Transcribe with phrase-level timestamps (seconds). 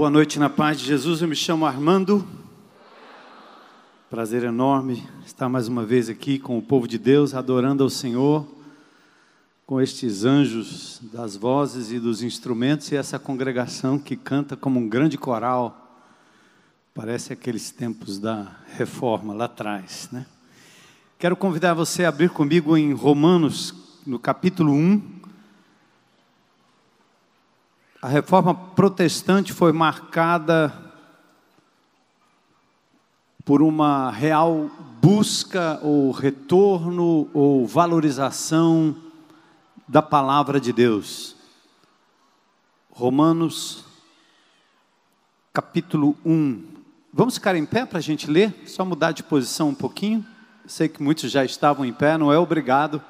[0.00, 1.20] Boa noite na paz de Jesus.
[1.20, 2.26] Eu me chamo Armando.
[4.08, 8.48] Prazer enorme estar mais uma vez aqui com o povo de Deus, adorando ao Senhor,
[9.66, 14.88] com estes anjos das vozes e dos instrumentos e essa congregação que canta como um
[14.88, 16.00] grande coral.
[16.94, 20.24] Parece aqueles tempos da reforma lá atrás, né?
[21.18, 23.74] Quero convidar você a abrir comigo em Romanos,
[24.06, 25.19] no capítulo 1.
[28.02, 30.72] A reforma protestante foi marcada
[33.44, 34.70] por uma real
[35.02, 38.96] busca ou retorno ou valorização
[39.86, 41.36] da palavra de Deus.
[42.90, 43.84] Romanos,
[45.52, 46.64] capítulo 1.
[47.12, 48.62] Vamos ficar em pé para a gente ler?
[48.66, 50.24] Só mudar de posição um pouquinho.
[50.66, 53.02] Sei que muitos já estavam em pé, não é obrigado.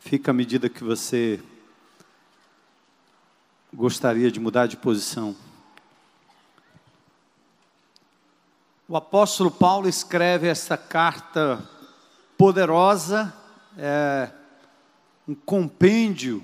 [0.00, 1.40] Fica à medida que você
[3.72, 5.36] gostaria de mudar de posição.
[8.88, 11.62] O apóstolo Paulo escreve essa carta
[12.36, 13.32] poderosa,
[13.78, 14.28] é,
[15.28, 16.42] um compêndio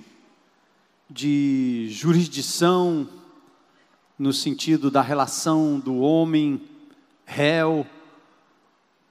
[1.11, 3.09] de jurisdição
[4.17, 6.63] no sentido da relação do homem
[7.25, 7.85] réu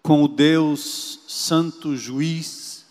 [0.02, 2.86] com o Deus santo juiz,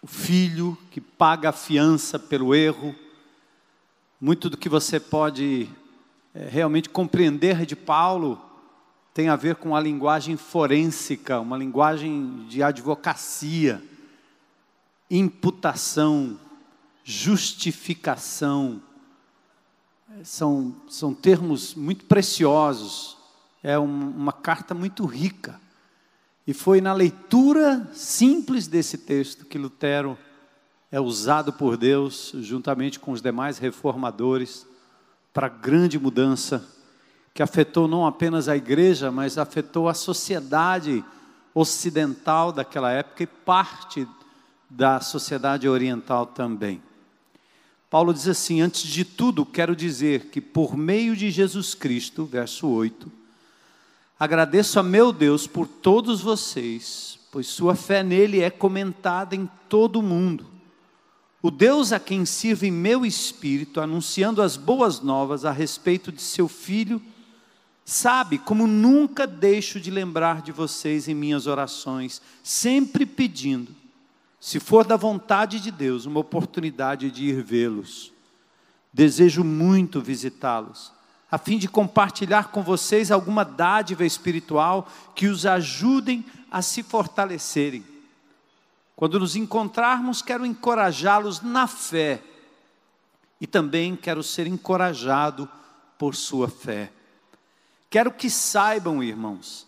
[0.00, 2.94] o filho que paga a fiança pelo erro
[4.20, 5.68] muito do que você pode
[6.34, 8.40] é, realmente compreender de Paulo
[9.12, 13.82] tem a ver com a linguagem forênsica, uma linguagem de advocacia,
[15.10, 16.38] imputação,
[17.02, 18.82] justificação.
[20.22, 23.16] São, são termos muito preciosos,
[23.62, 25.58] é um, uma carta muito rica.
[26.46, 30.18] E foi na leitura simples desse texto que Lutero
[30.90, 34.66] é usado por Deus, juntamente com os demais reformadores,
[35.32, 36.66] para grande mudança
[37.34, 41.04] que afetou não apenas a igreja, mas afetou a sociedade
[41.54, 44.08] ocidental daquela época e parte
[44.70, 46.82] da sociedade oriental também.
[47.90, 52.68] Paulo diz assim: Antes de tudo, quero dizer que por meio de Jesus Cristo, verso
[52.68, 53.12] 8,
[54.18, 59.98] agradeço a meu Deus por todos vocês, pois sua fé nele é comentada em todo
[59.98, 60.55] o mundo.
[61.46, 66.20] O Deus a quem sirvo em meu espírito, anunciando as boas novas a respeito de
[66.20, 67.00] seu filho,
[67.84, 73.72] sabe como nunca deixo de lembrar de vocês em minhas orações, sempre pedindo,
[74.40, 78.12] se for da vontade de Deus, uma oportunidade de ir vê-los.
[78.92, 80.92] Desejo muito visitá-los,
[81.30, 87.84] a fim de compartilhar com vocês alguma dádiva espiritual que os ajudem a se fortalecerem
[88.96, 92.22] quando nos encontrarmos, quero encorajá-los na fé
[93.38, 95.46] e também quero ser encorajado
[95.98, 96.90] por sua fé.
[97.90, 99.66] Quero que saibam, irmãos,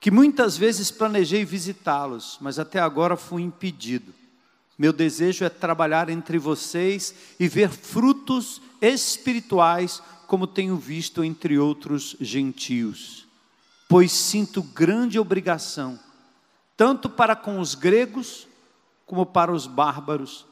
[0.00, 4.14] que muitas vezes planejei visitá-los, mas até agora fui impedido.
[4.78, 12.16] Meu desejo é trabalhar entre vocês e ver frutos espirituais, como tenho visto entre outros
[12.18, 13.28] gentios,
[13.86, 16.00] pois sinto grande obrigação,
[16.74, 18.48] tanto para com os gregos,
[19.12, 20.46] como para os bárbaros,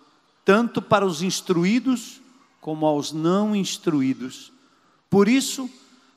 [0.44, 2.20] tanto para os instruídos
[2.60, 4.52] como aos não instruídos.
[5.08, 5.66] Por isso,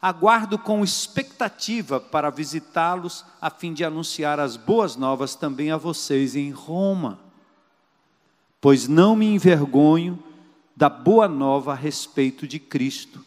[0.02, 6.36] aguardo com expectativa para visitá-los, a fim de anunciar as boas novas também a vocês
[6.36, 7.18] em Roma.
[8.60, 10.22] Pois não me envergonho
[10.76, 13.24] da boa nova a respeito de Cristo,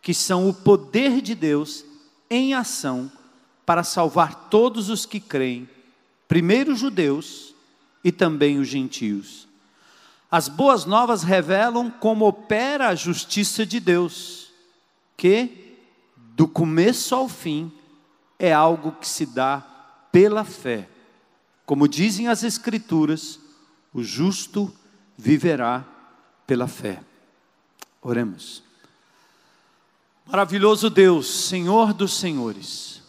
[0.00, 1.84] que são o poder de Deus
[2.30, 3.10] em ação
[3.66, 5.68] para salvar todos os que creem,
[6.28, 7.51] primeiro judeus
[8.02, 9.48] e também os gentios.
[10.30, 14.50] As boas novas revelam como opera a justiça de Deus,
[15.16, 15.76] que,
[16.16, 17.70] do começo ao fim,
[18.38, 19.60] é algo que se dá
[20.10, 20.88] pela fé.
[21.66, 23.38] Como dizem as Escrituras,
[23.92, 24.72] o justo
[25.16, 25.84] viverá
[26.46, 27.02] pela fé.
[28.00, 28.62] Oremos.
[30.26, 33.01] Maravilhoso Deus, Senhor dos Senhores,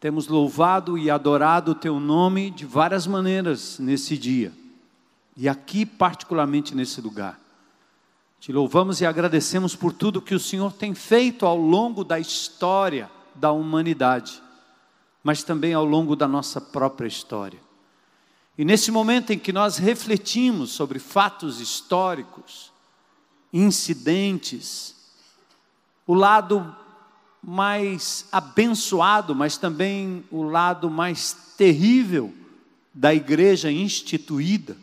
[0.00, 4.52] temos louvado e adorado o teu nome de várias maneiras nesse dia.
[5.36, 7.38] E aqui, particularmente nesse lugar.
[8.40, 13.10] Te louvamos e agradecemos por tudo que o Senhor tem feito ao longo da história
[13.34, 14.40] da humanidade,
[15.22, 17.58] mas também ao longo da nossa própria história.
[18.56, 22.72] E nesse momento em que nós refletimos sobre fatos históricos,
[23.52, 24.94] incidentes,
[26.06, 26.74] o lado
[27.48, 32.30] mais abençoado, mas também o lado mais terrível
[32.92, 34.76] da igreja instituída.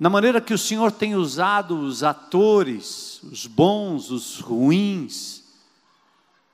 [0.00, 5.44] na maneira que o Senhor tem usado os atores, os bons, os ruins,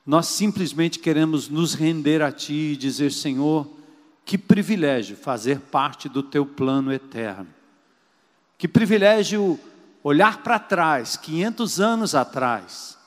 [0.05, 3.67] nós simplesmente queremos nos render a Ti e dizer: Senhor,
[4.23, 7.49] que privilégio fazer parte do Teu plano eterno.
[8.59, 9.59] Que privilégio
[10.05, 12.98] olhar para trás, 500 anos atrás,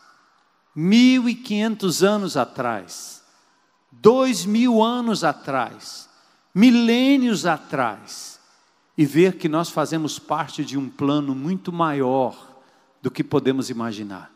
[0.76, 3.22] 1.500 anos atrás,
[3.92, 6.10] dois mil anos atrás,
[6.54, 8.40] milênios atrás,
[8.98, 12.62] e ver que nós fazemos parte de um plano muito maior
[13.02, 14.32] do que podemos imaginar.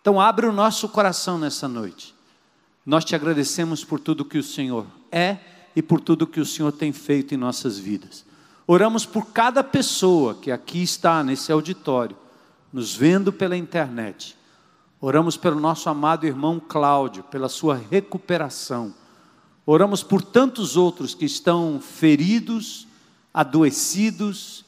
[0.00, 2.14] Então, abre o nosso coração nessa noite.
[2.84, 5.38] Nós te agradecemos por tudo que o Senhor é
[5.74, 8.24] e por tudo que o Senhor tem feito em nossas vidas.
[8.66, 12.16] Oramos por cada pessoa que aqui está nesse auditório,
[12.72, 14.36] nos vendo pela internet.
[15.04, 18.94] Oramos pelo nosso amado irmão Cláudio, pela sua recuperação.
[19.66, 22.86] Oramos por tantos outros que estão feridos,
[23.34, 24.64] adoecidos,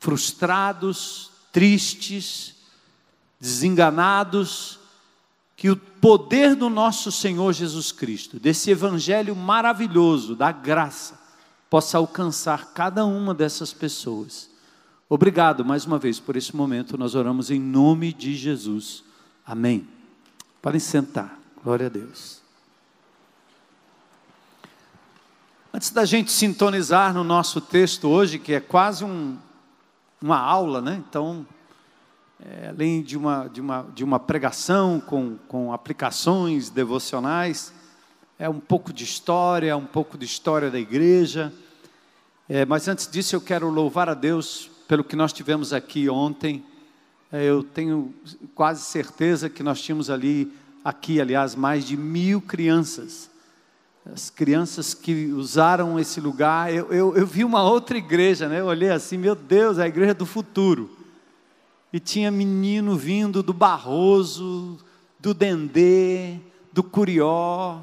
[0.00, 2.56] frustrados, tristes,
[3.38, 4.80] desenganados,
[5.56, 11.20] que o poder do nosso Senhor Jesus Cristo, desse evangelho maravilhoso, da graça,
[11.70, 14.50] possa alcançar cada uma dessas pessoas.
[15.08, 19.05] Obrigado mais uma vez por esse momento, nós oramos em nome de Jesus.
[19.48, 19.86] Amém.
[20.60, 22.42] Podem sentar, glória a Deus.
[25.72, 29.38] Antes da gente sintonizar no nosso texto hoje, que é quase um,
[30.20, 31.00] uma aula, né?
[31.08, 31.46] Então,
[32.44, 37.72] é, além de uma, de uma, de uma pregação com, com aplicações devocionais,
[38.40, 41.52] é um pouco de história, um pouco de história da igreja.
[42.48, 46.64] É, mas antes disso, eu quero louvar a Deus pelo que nós tivemos aqui ontem.
[47.36, 48.14] É, eu tenho
[48.54, 50.50] quase certeza que nós tínhamos ali,
[50.82, 53.30] aqui, aliás, mais de mil crianças
[54.12, 56.72] as crianças que usaram esse lugar.
[56.72, 58.60] Eu, eu, eu, vi uma outra igreja, né?
[58.60, 60.88] Eu olhei assim, meu Deus, a igreja do futuro.
[61.92, 64.78] E tinha menino vindo do Barroso,
[65.18, 66.38] do Dendê,
[66.72, 67.80] do Curió.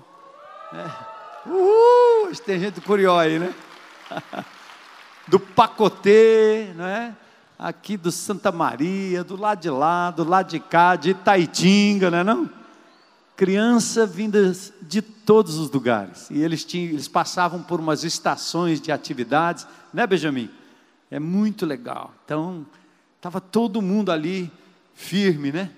[0.72, 0.96] Né?
[1.46, 3.54] Uh, tem gente do Curió aí, né?
[5.28, 7.18] do Pacotê, né?
[7.64, 12.24] Aqui do Santa Maria, do lado de lá, do lado de cá, de Itaitinga, né
[12.24, 12.50] não?
[13.36, 16.30] criança vindas de todos os lugares.
[16.30, 20.50] E eles, tinham, eles passavam por umas estações de atividades, né, Benjamin?
[21.10, 22.14] É muito legal.
[22.26, 22.66] Então,
[23.18, 24.52] estava todo mundo ali
[24.94, 25.72] firme, né?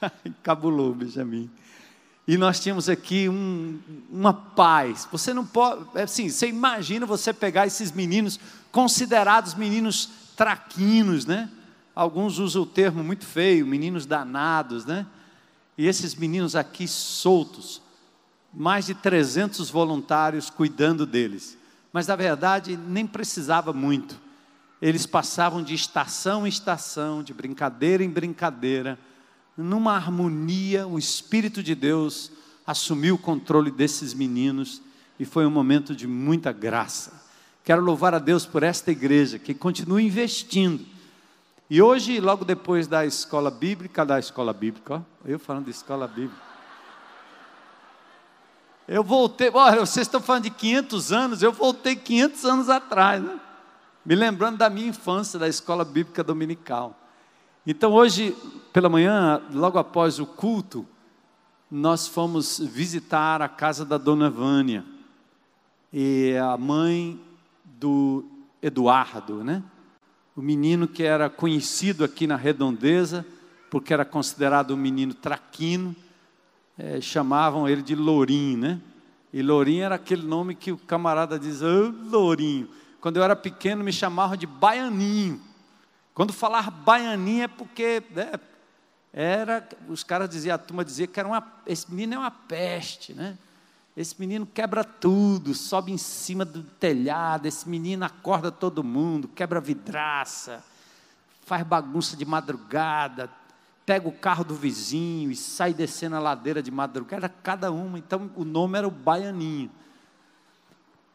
[0.42, 1.50] Cabulou, Benjamin.
[2.26, 3.78] E nós tínhamos aqui um,
[4.10, 5.06] uma paz.
[5.12, 8.40] Você não pode, é assim, você imagina você pegar esses meninos
[8.72, 11.50] considerados meninos traquinos, né?
[11.94, 15.06] Alguns usam o termo muito feio, meninos danados, né?
[15.78, 17.80] E esses meninos aqui soltos,
[18.52, 21.56] mais de 300 voluntários cuidando deles.
[21.92, 24.20] Mas na verdade nem precisava muito.
[24.82, 28.98] Eles passavam de estação em estação, de brincadeira em brincadeira,
[29.56, 32.30] numa harmonia, o Espírito de Deus
[32.66, 34.82] assumiu o controle desses meninos
[35.18, 37.23] e foi um momento de muita graça.
[37.64, 40.94] Quero louvar a Deus por esta igreja que continua investindo
[41.68, 46.06] e hoje, logo depois da escola bíblica, da escola bíblica, ó, eu falando de escola
[46.06, 46.42] bíblica.
[48.86, 53.40] Eu voltei, olha, vocês estão falando de 500 anos, eu voltei 500 anos atrás, né?
[54.04, 56.94] Me lembrando da minha infância, da escola bíblica dominical.
[57.66, 58.36] Então, hoje,
[58.70, 60.86] pela manhã, logo após o culto,
[61.70, 64.84] nós fomos visitar a casa da dona Vânia,
[65.90, 67.18] e a mãe
[67.84, 68.24] do
[68.62, 69.62] Eduardo, né?
[70.36, 73.24] o menino que era conhecido aqui na redondeza,
[73.70, 75.94] porque era considerado um menino traquino,
[76.76, 78.80] é, chamavam ele de Lourinho, né?
[79.32, 82.68] E Lourinho era aquele nome que o camarada diz, oh, Lourinho.
[83.00, 85.40] Quando eu era pequeno me chamavam de Baianinho.
[86.14, 88.32] Quando falar Baianinho é porque né,
[89.12, 93.12] era, os caras diziam, a turma dizia que era uma, esse menino é uma peste,
[93.12, 93.36] né?
[93.96, 99.60] Esse menino quebra tudo, sobe em cima do telhado, esse menino acorda todo mundo, quebra
[99.60, 100.64] vidraça,
[101.46, 103.30] faz bagunça de madrugada,
[103.86, 107.96] pega o carro do vizinho e sai descendo a ladeira de madrugada, cada uma.
[107.96, 109.70] Então o nome era o Baianinho.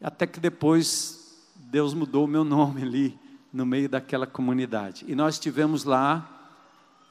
[0.01, 3.19] Até que depois Deus mudou o meu nome ali
[3.51, 5.03] no meio daquela comunidade.
[5.05, 6.25] E nós tivemos lá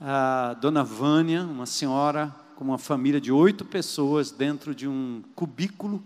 [0.00, 6.02] a dona Vânia, uma senhora com uma família de oito pessoas dentro de um cubículo.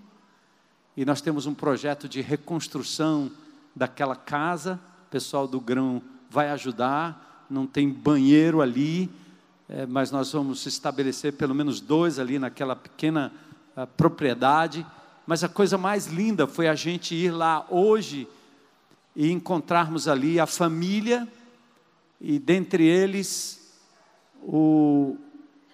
[0.94, 3.30] E nós temos um projeto de reconstrução
[3.74, 4.78] daquela casa.
[5.06, 7.46] O pessoal do grão vai ajudar.
[7.48, 9.08] Não tem banheiro ali,
[9.66, 13.32] é, mas nós vamos estabelecer pelo menos dois ali naquela pequena
[13.74, 14.86] a, ah, propriedade.
[15.26, 18.28] Mas a coisa mais linda foi a gente ir lá hoje
[19.16, 21.26] e encontrarmos ali a família,
[22.20, 23.74] e dentre eles
[24.42, 25.16] o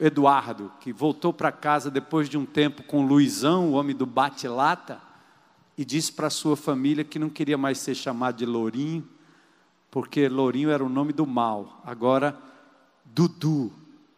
[0.01, 5.01] Eduardo, que voltou para casa depois de um tempo com Luizão, o homem do bate-lata,
[5.77, 9.07] e disse para sua família que não queria mais ser chamado de Lourinho,
[9.91, 11.81] porque Lourinho era o nome do mal.
[11.85, 12.37] Agora,
[13.05, 13.73] Dudu.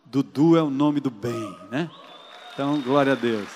[0.05, 1.91] Dudu é o nome do bem, né?
[2.53, 3.49] Então, glória a Deus.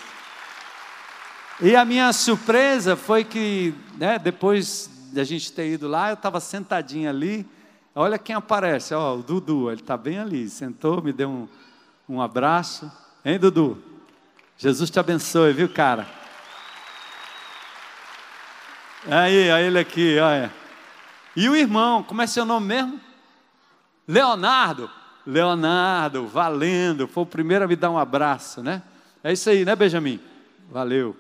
[1.60, 6.14] E a minha surpresa foi que, né, depois de a gente ter ido lá, eu
[6.14, 7.46] estava sentadinho ali.
[7.94, 10.48] Olha quem aparece, ó, o Dudu, ele está bem ali.
[10.48, 11.48] Sentou, me deu um,
[12.08, 12.90] um abraço.
[13.24, 13.82] Hein, Dudu?
[14.56, 16.06] Jesus te abençoe, viu, cara?
[19.06, 20.52] Aí, aí ele aqui, olha.
[21.36, 23.00] E o irmão, como é seu nome mesmo?
[24.06, 24.90] Leonardo.
[25.26, 27.08] Leonardo, valendo.
[27.08, 28.82] Foi o primeiro a me dar um abraço, né?
[29.22, 30.20] É isso aí, né, Benjamin?
[30.70, 31.16] Valeu.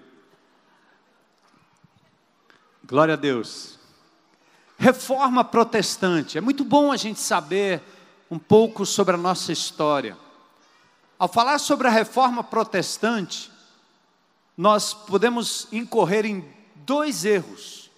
[2.86, 3.78] Glória a Deus.
[4.78, 6.36] Reforma protestante.
[6.36, 7.82] É muito bom a gente saber
[8.30, 10.16] um pouco sobre a nossa história.
[11.18, 13.50] Ao falar sobre a reforma protestante,
[14.56, 16.44] nós podemos incorrer em
[16.76, 17.90] dois erros.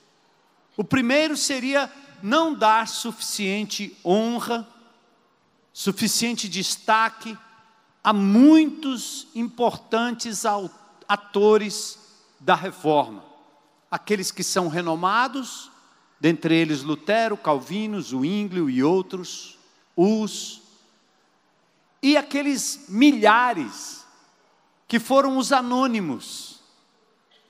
[0.77, 1.91] O primeiro seria
[2.23, 4.67] não dar suficiente honra,
[5.73, 7.37] suficiente destaque
[8.05, 10.45] a muitos importantes
[11.09, 11.99] atores
[12.39, 13.25] da reforma.
[13.91, 15.71] Aqueles que são renomados,
[16.21, 19.59] dentre eles Lutero, Calvino, Zwinglio e outros,
[19.97, 20.63] os
[22.07, 24.07] e aqueles milhares
[24.87, 26.61] que foram os anônimos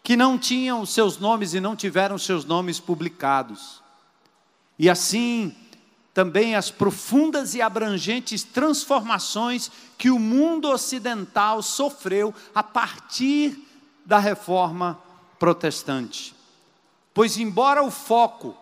[0.03, 3.83] que não tinham seus nomes e não tiveram seus nomes publicados.
[4.79, 5.55] E assim,
[6.15, 13.63] também as profundas e abrangentes transformações que o mundo ocidental sofreu a partir
[14.07, 14.99] da reforma
[15.39, 16.35] protestante.
[17.13, 18.57] Pois, embora o foco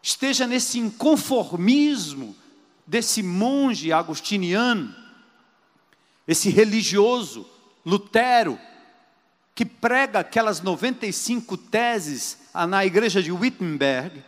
[0.00, 2.36] esteja nesse inconformismo
[2.86, 4.94] desse monge agostiniano,
[6.26, 7.46] esse religioso,
[7.84, 8.58] Lutero,
[9.54, 14.22] que prega aquelas 95 teses na igreja de Wittenberg,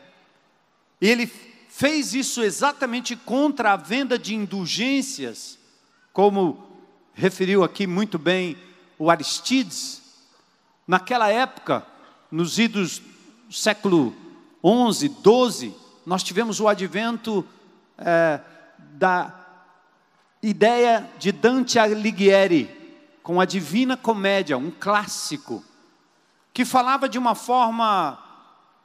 [1.00, 1.30] e ele
[1.68, 5.58] fez isso exatamente contra a venda de indulgências,
[6.12, 6.64] como
[7.14, 8.56] referiu aqui muito bem
[8.98, 10.02] o Aristides.
[10.86, 11.86] Naquela época,
[12.30, 13.00] nos idos
[13.48, 14.14] do século
[14.62, 15.74] 11, 12,
[16.06, 17.46] nós tivemos o advento
[17.98, 18.40] é,
[18.78, 19.32] da
[20.42, 22.84] ideia de Dante Alighieri,
[23.22, 25.64] com a Divina Comédia, um clássico,
[26.52, 28.18] que falava de uma forma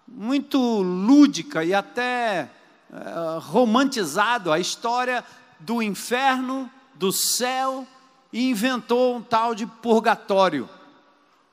[0.08, 2.50] muito lúdica e até
[2.90, 5.24] uh, romantizado a história
[5.60, 7.86] do inferno, do céu,
[8.32, 10.70] e inventou um tal de purgatório,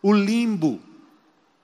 [0.02, 0.80] o limbo.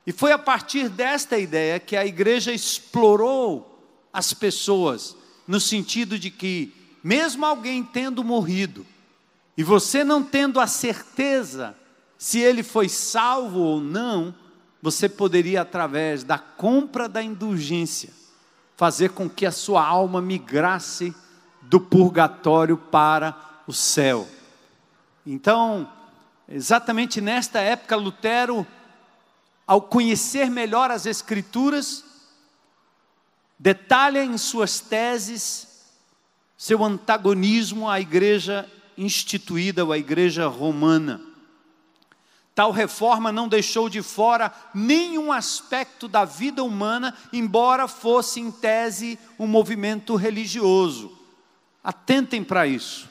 [0.07, 3.69] E foi a partir desta ideia que a igreja explorou
[4.13, 5.17] as pessoas,
[5.53, 6.73] no sentido de que,
[7.05, 8.87] mesmo alguém tendo morrido,
[9.55, 11.77] e você não tendo a certeza
[12.17, 14.35] se ele foi salvo ou não,
[14.81, 18.09] você poderia, através da compra da indulgência,
[18.79, 21.15] fazer com que a sua alma migrasse
[21.61, 24.27] do purgatório para o céu.
[25.27, 25.87] Então,
[26.49, 28.67] exatamente nesta época, Lutero,
[29.67, 32.03] ao conhecer melhor as Escrituras,
[33.63, 35.69] detalha em suas teses
[36.57, 41.21] seu antagonismo à igreja instituída a igreja romana.
[42.57, 49.17] Tal reforma não deixou de fora nenhum aspecto da vida humana, embora fosse em tese
[49.39, 51.17] um movimento religioso.
[51.85, 53.09] Atentem para isso.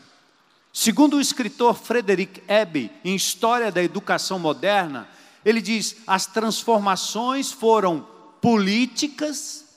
[0.74, 5.08] Segundo o escritor Frederick Ebbe, em História da Educação Moderna,
[5.46, 8.06] ele diz: as transformações foram
[8.42, 9.71] políticas,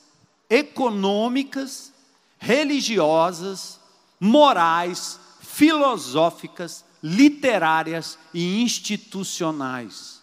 [0.48, 1.92] econômicas,
[2.38, 3.80] religiosas,
[4.20, 10.22] morais, filosóficas, literárias e institucionais.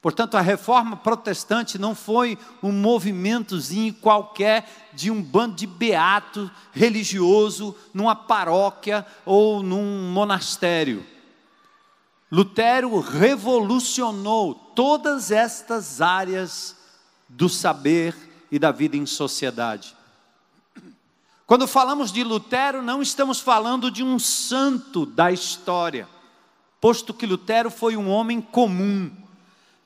[0.00, 7.74] Portanto, a reforma protestante não foi um movimentozinho qualquer de um bando de beato religioso
[7.92, 11.04] numa paróquia ou num monastério.
[12.30, 16.76] Lutero revolucionou todas estas áreas
[17.28, 19.94] do saber e da vida em sociedade.
[21.46, 26.06] Quando falamos de Lutero, não estamos falando de um santo da história,
[26.80, 29.10] posto que Lutero foi um homem comum,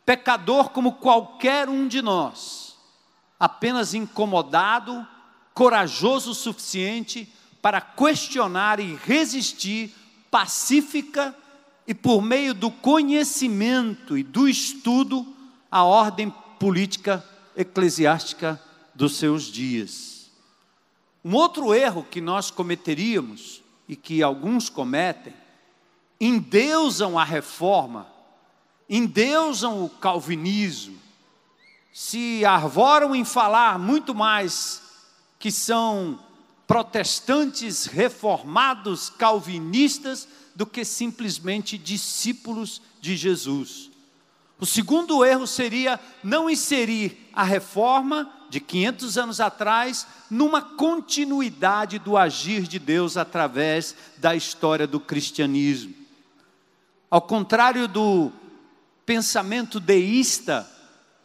[0.05, 2.77] pecador como qualquer um de nós,
[3.39, 5.07] apenas incomodado,
[5.55, 9.95] corajoso o suficiente para questionar e resistir
[10.31, 11.37] pacífica
[11.87, 15.27] e por meio do conhecimento e do estudo
[15.71, 16.29] a ordem
[16.59, 17.25] política
[17.57, 18.61] eclesiástica
[18.95, 20.31] dos seus dias.
[21.25, 25.35] Um outro erro que nós cometeríamos, e que alguns cometem,
[26.19, 28.07] endeusam a reforma,
[28.89, 30.99] endeusam o calvinismo,
[31.93, 34.81] se arvoram em falar muito mais
[35.39, 36.19] que são
[36.67, 43.92] protestantes reformados calvinistas do que simplesmente discípulos de Jesus.
[44.63, 52.17] O segundo erro seria não inserir a reforma de 500 anos atrás numa continuidade do
[52.17, 55.93] agir de Deus através da história do cristianismo.
[57.11, 58.31] Ao contrário do
[59.05, 60.71] pensamento deísta,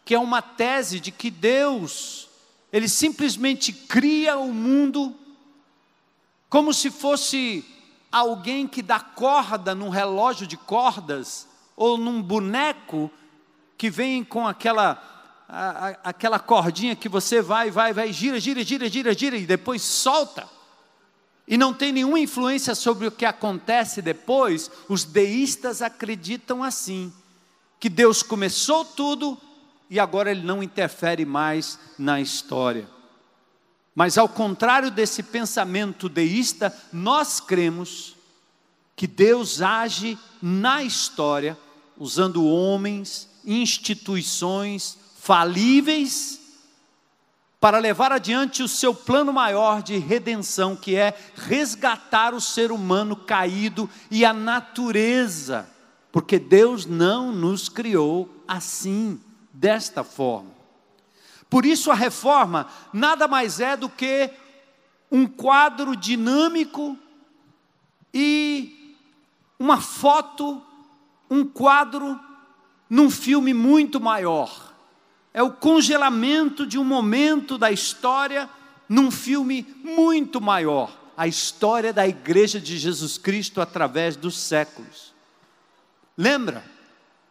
[0.03, 2.27] que é uma tese de que Deus,
[2.73, 5.15] ele simplesmente cria o mundo
[6.49, 7.63] como se fosse
[8.11, 13.11] alguém que dá corda num relógio de cordas ou num boneco
[13.77, 15.17] que vem com aquela
[15.47, 19.45] a, a, aquela cordinha que você vai, vai, vai, gira, gira, gira, gira, gira e
[19.45, 20.47] depois solta.
[21.47, 27.13] E não tem nenhuma influência sobre o que acontece depois, os deístas acreditam assim,
[27.79, 29.37] que Deus começou tudo
[29.89, 32.89] e agora ele não interfere mais na história.
[33.95, 38.15] Mas ao contrário desse pensamento deísta, nós cremos
[38.95, 41.57] que Deus age na história
[41.97, 46.39] usando homens, instituições falíveis
[47.59, 53.15] para levar adiante o seu plano maior de redenção, que é resgatar o ser humano
[53.15, 55.67] caído e a natureza,
[56.11, 59.19] porque Deus não nos criou assim,
[59.51, 60.51] desta forma.
[61.49, 64.29] Por isso a reforma nada mais é do que
[65.11, 66.97] um quadro dinâmico
[68.13, 68.95] e
[69.57, 70.61] uma foto,
[71.29, 72.19] um quadro
[72.89, 74.73] num filme muito maior.
[75.33, 78.49] É o congelamento de um momento da história
[78.89, 85.15] num filme muito maior a história da igreja de Jesus Cristo através dos séculos.
[86.15, 86.63] Lembra?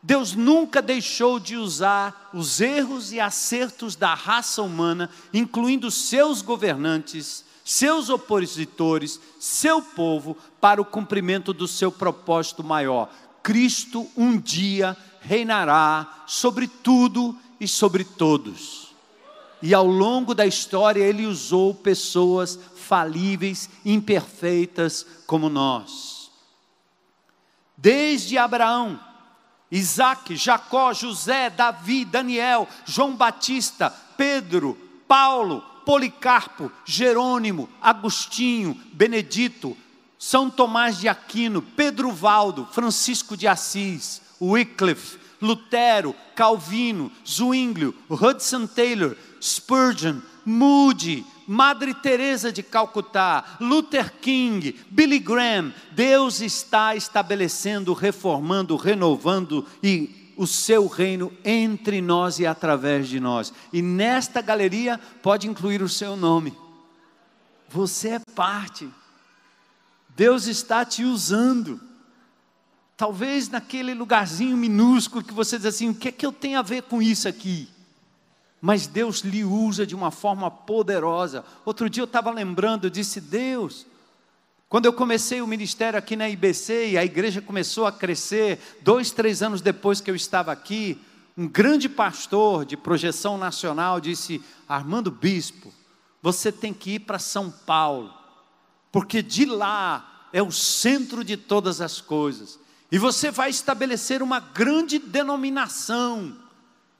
[0.03, 7.45] Deus nunca deixou de usar os erros e acertos da raça humana, incluindo seus governantes,
[7.65, 13.09] seus opositores, seu povo, para o cumprimento do seu propósito maior.
[13.43, 18.95] Cristo um dia reinará sobre tudo e sobre todos.
[19.63, 26.31] E ao longo da história ele usou pessoas falíveis, imperfeitas como nós.
[27.77, 29.01] Desde Abraão,
[29.71, 39.77] Isaac, Jacó, José, Davi, Daniel, João Batista, Pedro, Paulo, Policarpo, Jerônimo, Agostinho, Benedito,
[40.19, 49.17] São Tomás de Aquino, Pedro Valdo, Francisco de Assis, Wycliffe, Lutero, Calvino, Zwinglio, Hudson Taylor,
[49.41, 59.67] Spurgeon, Moody, Madre Teresa de Calcutá, Luther King, Billy Graham, Deus está estabelecendo, reformando, renovando
[59.83, 63.53] e o seu reino entre nós e através de nós.
[63.73, 66.53] E nesta galeria pode incluir o seu nome.
[67.69, 68.89] Você é parte.
[70.15, 71.81] Deus está te usando.
[72.97, 76.63] Talvez naquele lugarzinho minúsculo que você diz assim: o que é que eu tenho a
[76.63, 77.69] ver com isso aqui?
[78.61, 81.45] Mas Deus lhe usa de uma forma poderosa.
[81.65, 83.87] Outro dia eu estava lembrando, eu disse: Deus,
[84.69, 89.11] quando eu comecei o ministério aqui na IBC e a igreja começou a crescer, dois,
[89.11, 90.99] três anos depois que eu estava aqui,
[91.37, 95.71] um grande pastor de projeção nacional disse: Armando Bispo,
[96.23, 98.11] você tem que ir para São Paulo,
[98.91, 102.59] porque de lá é o centro de todas as coisas.
[102.91, 106.37] E você vai estabelecer uma grande denominação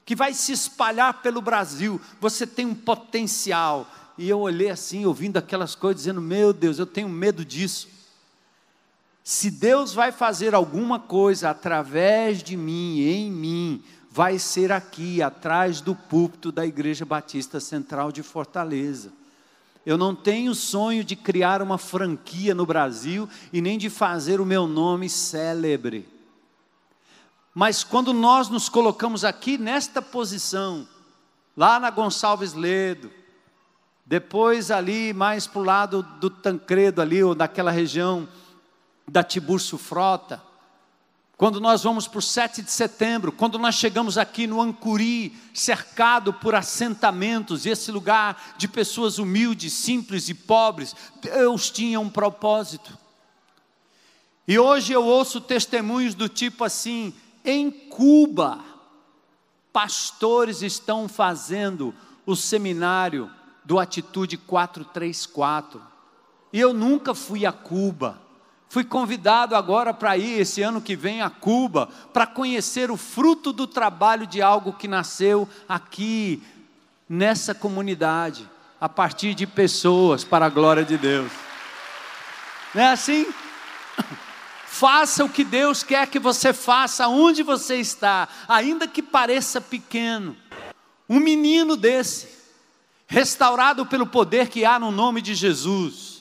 [0.05, 1.99] que vai se espalhar pelo Brasil.
[2.19, 3.89] Você tem um potencial.
[4.17, 7.87] E eu olhei assim, ouvindo aquelas coisas, dizendo: Meu Deus, eu tenho medo disso.
[9.23, 15.81] Se Deus vai fazer alguma coisa através de mim, em mim, vai ser aqui, atrás
[15.81, 19.11] do púlpito da Igreja Batista Central de Fortaleza.
[19.87, 24.45] Eu não tenho sonho de criar uma franquia no Brasil e nem de fazer o
[24.45, 26.05] meu nome célebre.
[27.55, 30.85] Mas quando nós nos colocamos aqui nesta posição,
[31.55, 33.09] lá na Gonçalves Ledo,
[34.05, 38.27] depois ali mais para o lado do Tancredo ali, ou daquela região
[39.07, 40.43] da Tiburcio Frota,
[41.37, 46.33] quando nós vamos para o 7 de setembro, quando nós chegamos aqui no Ancuri, cercado
[46.33, 52.97] por assentamentos, esse lugar de pessoas humildes, simples e pobres, Deus tinha um propósito.
[54.47, 57.13] E hoje eu ouço testemunhos do tipo assim:
[57.45, 58.65] em Cuba,
[59.71, 61.93] pastores estão fazendo
[62.25, 63.29] o seminário
[63.63, 65.79] do Atitude 434.
[66.51, 68.26] E eu nunca fui a Cuba.
[68.69, 73.53] Fui convidado agora para ir esse ano que vem a Cuba, para conhecer o fruto
[73.53, 76.43] do trabalho de algo que nasceu aqui,
[77.07, 78.49] nessa comunidade,
[78.79, 81.31] a partir de pessoas, para a glória de Deus.
[82.75, 83.25] Não é assim?
[84.67, 90.35] Faça o que Deus quer que você faça, onde você está, ainda que pareça pequeno.
[91.09, 92.27] Um menino desse,
[93.07, 96.16] restaurado pelo poder que há no nome de Jesus,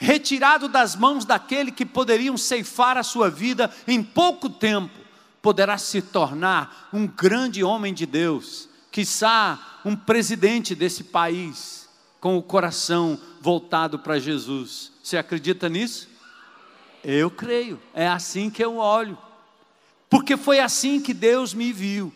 [0.00, 4.98] retirado das mãos daquele que poderiam ceifar a sua vida em pouco tempo,
[5.42, 11.86] poderá se tornar um grande homem de Deus, quiçá um presidente desse país,
[12.18, 14.90] com o coração voltado para Jesus.
[15.02, 16.08] Você acredita nisso?
[17.04, 19.18] Eu creio, é assim que eu olho,
[20.08, 22.12] porque foi assim que Deus me viu.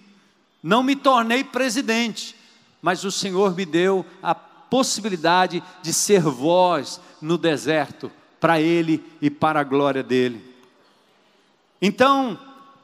[0.62, 2.34] Não me tornei presidente,
[2.80, 9.30] mas o Senhor me deu a possibilidade de ser voz no deserto, para Ele e
[9.30, 10.54] para a glória dEle.
[11.80, 12.38] Então,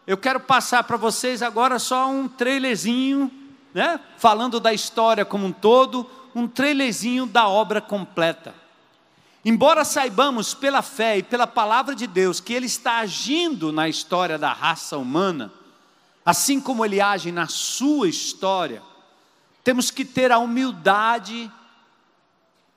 [0.06, 3.30] eu quero passar para vocês agora só um trailerzinho,
[3.74, 4.00] né?
[4.16, 8.54] falando da história como um todo, um trailerzinho da obra completa.
[9.44, 14.38] Embora saibamos pela fé e pela palavra de Deus que Ele está agindo na história
[14.38, 15.52] da raça humana,
[16.24, 18.82] assim como ele age na sua história,
[19.62, 21.50] temos que ter a humildade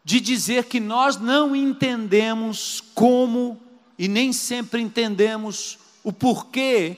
[0.03, 3.61] de dizer que nós não entendemos como
[3.97, 6.97] e nem sempre entendemos o porquê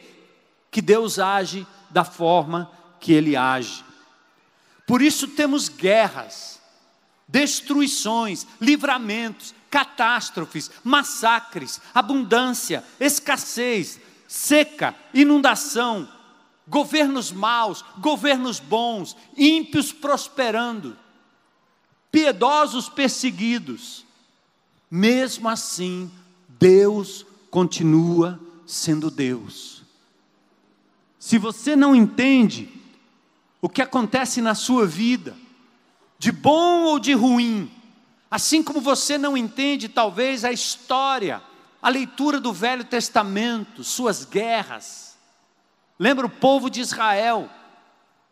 [0.71, 3.83] que Deus age da forma que ele age.
[4.87, 6.59] Por isso temos guerras,
[7.27, 16.07] destruições, livramentos, catástrofes, massacres, abundância, escassez, seca, inundação,
[16.67, 20.97] governos maus, governos bons, ímpios prosperando,
[22.15, 24.06] piedosos perseguidos.
[24.89, 26.10] Mesmo assim,
[26.47, 29.84] Deus continua sendo Deus.
[31.19, 32.69] Se você não entende
[33.62, 35.36] o que acontece na sua vida,
[36.17, 37.69] de bom ou de ruim,
[38.32, 41.43] assim como você não entende talvez a história,
[41.82, 45.06] a leitura do Velho Testamento, suas guerras,
[45.97, 47.49] Lembra o povo de Israel?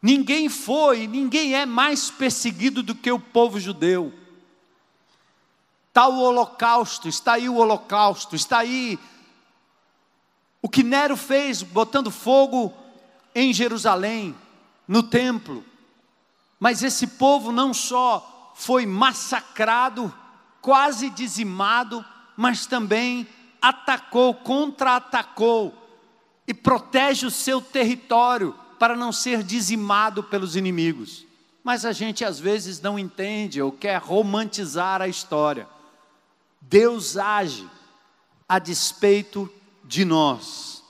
[0.06, 4.14] Ninguém foi, ninguém é mais perseguido do que o povo judeu.
[5.88, 9.00] Está o holocausto, está aí o holocausto, está aí
[10.62, 12.74] o que Nero fez, botando fogo
[13.34, 14.36] em Jerusalém,
[14.86, 15.64] no templo.
[16.60, 20.14] Mas esse povo não só foi massacrado,
[20.62, 22.04] quase dizimado,
[22.36, 23.26] mas também
[23.62, 25.74] atacou, contra-atacou
[26.46, 31.26] e protege o seu território para não ser dizimado pelos inimigos.
[31.64, 35.66] Mas a gente às vezes não entende ou quer romantizar a história.
[36.60, 37.66] Deus age
[38.46, 39.50] a despeito
[39.86, 40.84] de nós.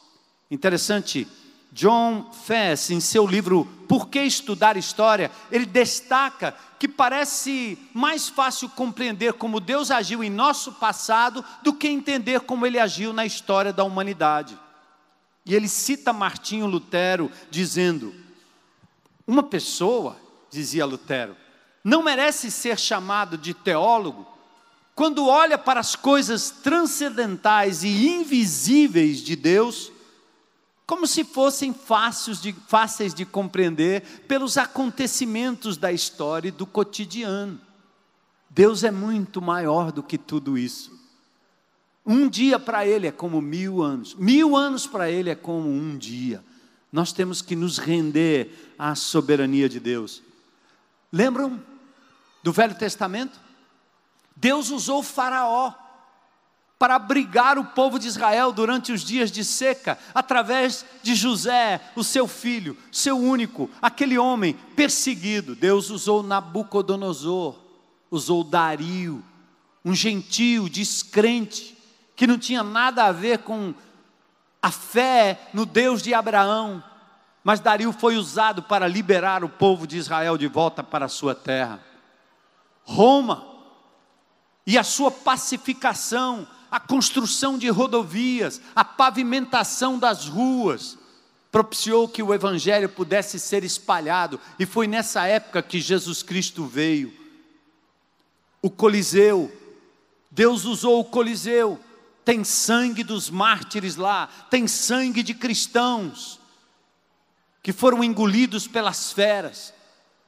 [0.49, 1.27] Interessante,
[1.71, 8.69] John Fess, em seu livro Por que Estudar História, ele destaca que parece mais fácil
[8.69, 13.71] compreender como Deus agiu em nosso passado do que entender como ele agiu na história
[13.71, 14.57] da humanidade.
[15.45, 18.13] E ele cita Martinho Lutero dizendo:
[19.27, 20.17] Uma pessoa,
[20.49, 21.35] dizia Lutero,
[21.83, 24.33] não merece ser chamado de teólogo
[24.95, 29.91] quando olha para as coisas transcendentais e invisíveis de Deus,
[30.85, 37.59] como se fossem fáceis de, fáceis de compreender pelos acontecimentos da história e do cotidiano.
[38.49, 41.02] Deus é muito maior do que tudo isso.
[42.05, 45.97] Um dia para ele é como mil anos, mil anos para ele é como um
[45.97, 46.43] dia.
[46.91, 50.21] Nós temos que nos render à soberania de Deus.
[51.11, 51.61] Lembram
[52.43, 53.39] do Velho Testamento?
[54.35, 55.73] Deus usou Faraó
[56.77, 62.03] para abrigar o povo de Israel durante os dias de seca, através de José, o
[62.03, 65.55] seu filho, seu único, aquele homem perseguido.
[65.55, 67.55] Deus usou Nabucodonosor,
[68.11, 69.23] usou Dario,
[69.85, 71.72] um gentio, descrente,
[72.15, 73.73] que não tinha nada a ver com
[74.61, 76.83] a fé no Deus de Abraão,
[77.43, 81.35] mas Dario foi usado para liberar o povo de Israel de volta para a sua
[81.35, 81.81] terra.
[82.83, 83.45] Roma
[84.65, 90.97] e a sua pacificação, a construção de rodovias, a pavimentação das ruas,
[91.51, 97.13] propiciou que o evangelho pudesse ser espalhado, e foi nessa época que Jesus Cristo veio.
[98.61, 99.51] O Coliseu,
[100.31, 101.79] Deus usou o Coliseu
[102.23, 106.39] tem sangue dos mártires lá, tem sangue de cristãos
[107.61, 109.73] que foram engolidos pelas feras.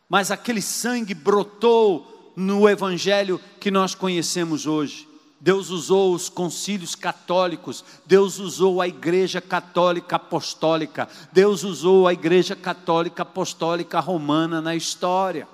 [0.08, 5.08] mas aquele sangue brotou no evangelho que nós conhecemos hoje.
[5.40, 12.56] Deus usou os concílios católicos, Deus usou a Igreja Católica Apostólica, Deus usou a Igreja
[12.56, 15.48] Católica Apostólica Romana na história.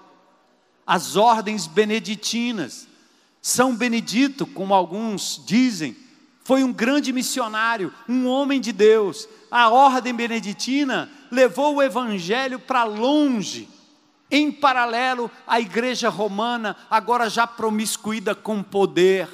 [0.86, 2.88] As ordens beneditinas.
[3.42, 5.96] São Benedito, como alguns dizem,
[6.44, 9.28] foi um grande missionário, um homem de Deus.
[9.50, 13.70] A ordem beneditina levou o evangelho para longe.
[14.30, 19.28] Em paralelo, a igreja romana, agora já promiscuída com poder,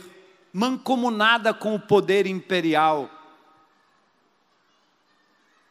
[0.52, 3.10] mancomunada com o poder imperial.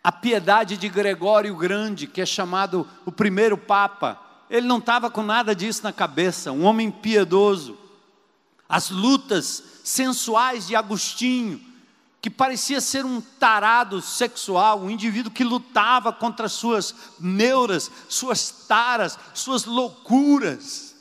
[0.02, 5.22] A piedade de Gregório Grande, que é chamado o primeiro Papa, ele não estava com
[5.22, 7.76] nada disso na cabeça, um homem piedoso.
[8.68, 11.64] As lutas sensuais de Agostinho,
[12.20, 19.16] que parecia ser um tarado sexual, um indivíduo que lutava contra suas neuras, suas taras,
[19.32, 20.96] suas loucuras,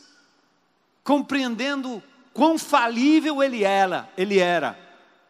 [1.03, 4.79] compreendendo quão falível ele era, ele era,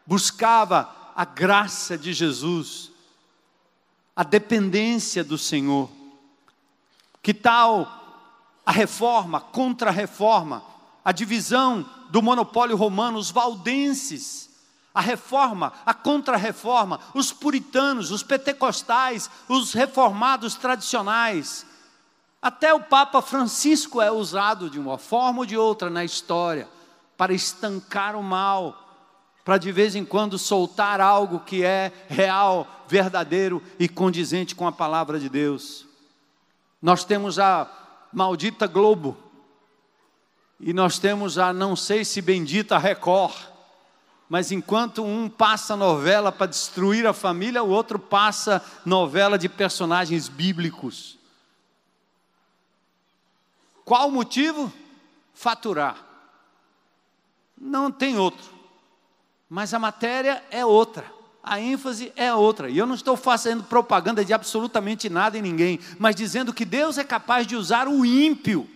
[0.04, 2.90] buscava a graça de Jesus,
[4.14, 5.90] a dependência do Senhor.
[7.22, 10.62] Que tal a reforma, contra-reforma,
[11.06, 14.50] a divisão do monopólio romano, os valdenses,
[14.92, 21.64] a reforma, a contra-reforma, os puritanos, os pentecostais, os reformados tradicionais.
[22.42, 26.68] Até o Papa Francisco é usado de uma forma ou de outra na história
[27.16, 28.76] para estancar o mal,
[29.44, 34.72] para de vez em quando soltar algo que é real, verdadeiro e condizente com a
[34.72, 35.86] palavra de Deus.
[36.82, 37.70] Nós temos a
[38.12, 39.16] maldita Globo,
[40.58, 43.34] e nós temos a não sei se bendita Record,
[44.28, 50.28] mas enquanto um passa novela para destruir a família, o outro passa novela de personagens
[50.28, 51.16] bíblicos.
[53.84, 54.72] Qual o motivo?
[55.32, 56.04] Faturar.
[57.56, 58.50] Não tem outro.
[59.48, 61.04] Mas a matéria é outra.
[61.40, 62.68] A ênfase é outra.
[62.68, 66.98] E eu não estou fazendo propaganda de absolutamente nada em ninguém, mas dizendo que Deus
[66.98, 68.68] é capaz de usar o ímpio.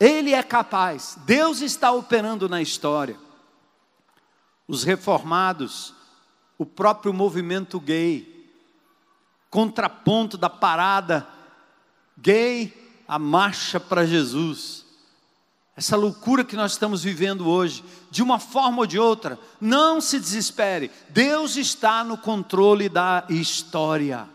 [0.00, 1.16] Ele é capaz.
[1.26, 3.16] Deus está operando na história.
[4.66, 5.94] Os reformados,
[6.58, 8.50] o próprio movimento gay,
[9.50, 11.28] contraponto da parada
[12.16, 14.86] gay, a marcha para Jesus
[15.80, 20.20] essa loucura que nós estamos vivendo hoje, de uma forma ou de outra, não se
[20.20, 24.28] desespere, Deus está no controle da história.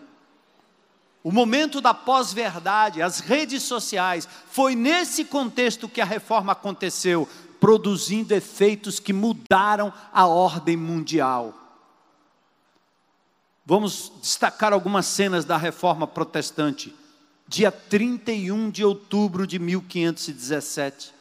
[1.26, 7.28] O momento da pós-verdade, as redes sociais, foi nesse contexto que a reforma aconteceu,
[7.60, 11.52] produzindo efeitos que mudaram a ordem mundial.
[13.66, 16.94] Vamos destacar algumas cenas da reforma protestante.
[17.48, 21.12] Dia 31 de outubro de 1517.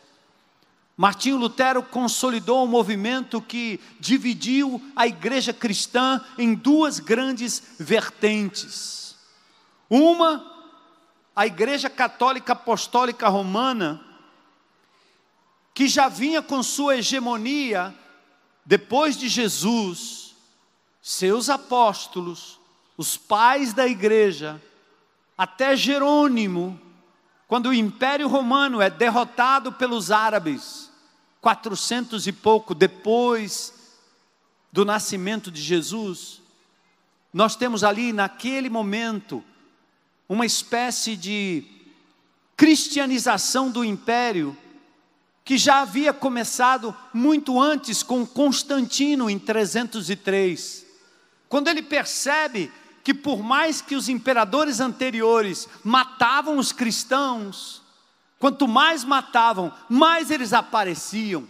[0.99, 9.04] Martinho Lutero consolidou um movimento que dividiu a igreja cristã em duas grandes vertentes.
[9.96, 10.44] Uma,
[11.37, 14.04] a igreja católica apostólica romana,
[15.72, 17.94] que já vinha com sua hegemonia
[18.66, 20.35] depois de Jesus,
[21.00, 22.59] seus apóstolos,
[22.96, 24.61] os pais da igreja,
[25.38, 26.80] até Jerônimo,
[27.46, 30.90] quando o Império Romano é derrotado pelos árabes,
[31.40, 33.72] 400 e pouco depois
[34.72, 36.42] do nascimento de Jesus,
[37.33, 39.44] nós temos ali naquele momento
[40.35, 41.64] uma espécie de
[42.57, 44.57] cristianização do império
[45.44, 50.85] que já havia começado muito antes com Constantino em 303.
[51.49, 52.73] Quando ele percebe
[53.05, 57.83] que por mais que os imperadores anteriores matavam os cristãos,
[58.38, 61.47] quanto mais matavam, mais eles apareciam,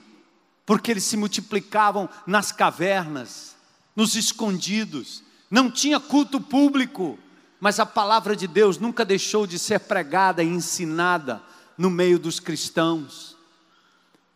[0.67, 3.57] porque eles se multiplicavam nas cavernas,
[3.97, 7.19] nos escondidos, não tinha culto público,
[7.65, 11.41] mas a palavra de Deus nunca deixou de ser pregada e ensinada
[11.79, 13.39] no meio dos cristãos.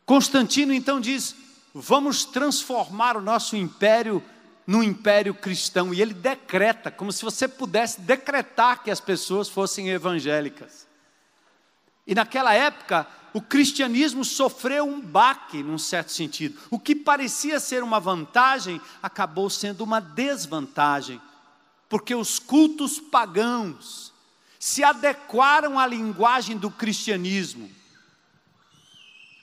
[0.06, 1.36] Constantino então diz:
[1.74, 4.24] vamos transformar o nosso império
[4.66, 9.90] no império cristão e ele decreta, como se você pudesse decretar que as pessoas fossem
[9.90, 10.88] evangélicas.
[12.06, 16.58] E naquela época, o cristianismo sofreu um baque, num certo sentido.
[16.70, 21.20] O que parecia ser uma vantagem acabou sendo uma desvantagem,
[21.88, 24.12] porque os cultos pagãos
[24.58, 27.70] se adequaram à linguagem do cristianismo.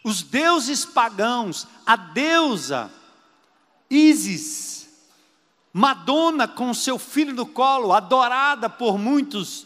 [0.03, 2.91] Os deuses pagãos, a deusa
[3.89, 4.87] Isis,
[5.73, 9.65] Madonna com seu filho no colo, adorada por muitos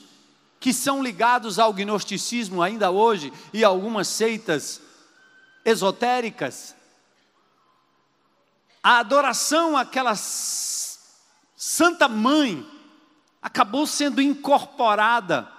[0.59, 4.81] que são ligados ao gnosticismo ainda hoje e algumas seitas
[5.63, 6.75] esotéricas.
[8.81, 10.15] A adoração àquela
[11.61, 12.65] Santa Mãe
[13.41, 15.51] acabou sendo incorporada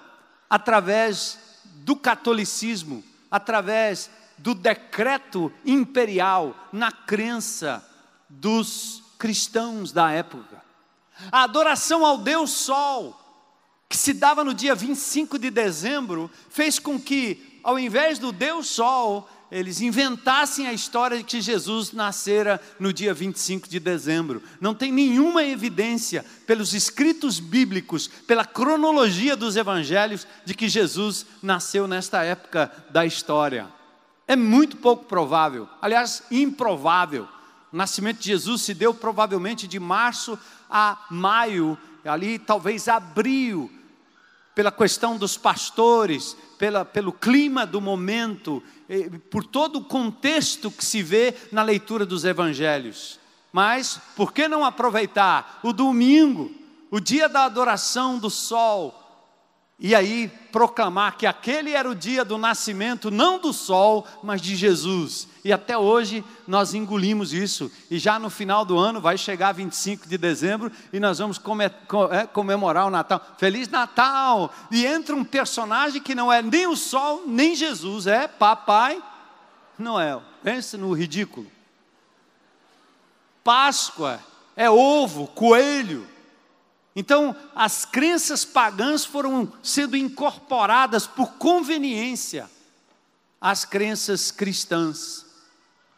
[0.49, 7.87] através do catolicismo, através do decreto imperial na crença
[8.31, 10.65] dos cristãos da época.
[11.31, 13.15] A adoração ao Deus Sol,
[13.87, 18.69] que se dava no dia 25 de dezembro, fez com que, ao invés do Deus
[18.69, 24.43] Sol, eles inventassem a história de que Jesus nascera no dia 25 de dezembro.
[24.61, 31.89] Não tem nenhuma evidência, pelos escritos bíblicos, pela cronologia dos evangelhos, de que Jesus nasceu
[31.89, 33.67] nesta época da história.
[34.29, 37.27] É muito pouco provável, aliás, improvável.
[37.73, 40.39] O nascimento de Jesus se deu provavelmente de março
[40.71, 43.69] a maio, ali talvez abril,
[44.55, 48.63] pela questão dos pastores, pela, pelo clima do momento,
[49.31, 53.19] por todo o contexto que se vê na leitura dos evangelhos.
[53.53, 56.51] Mas, por que não aproveitar o domingo,
[56.91, 59.10] o dia da adoração do sol,
[59.81, 64.55] e aí proclamar que aquele era o dia do nascimento, não do sol, mas de
[64.55, 65.27] Jesus.
[65.43, 67.73] E até hoje nós engolimos isso.
[67.91, 71.41] E já no final do ano, vai chegar 25 de dezembro, e nós vamos
[72.11, 73.25] é, comemorar o Natal.
[73.39, 74.53] Feliz Natal!
[74.71, 79.03] E entra um personagem que não é nem o sol, nem Jesus, é Papai
[79.79, 80.23] Noel.
[80.43, 81.51] Pense no ridículo.
[83.43, 84.21] Páscoa
[84.55, 86.07] é ovo, coelho.
[86.95, 92.51] Então, as crenças pagãs foram sendo incorporadas por conveniência
[93.41, 95.25] às crenças cristãs.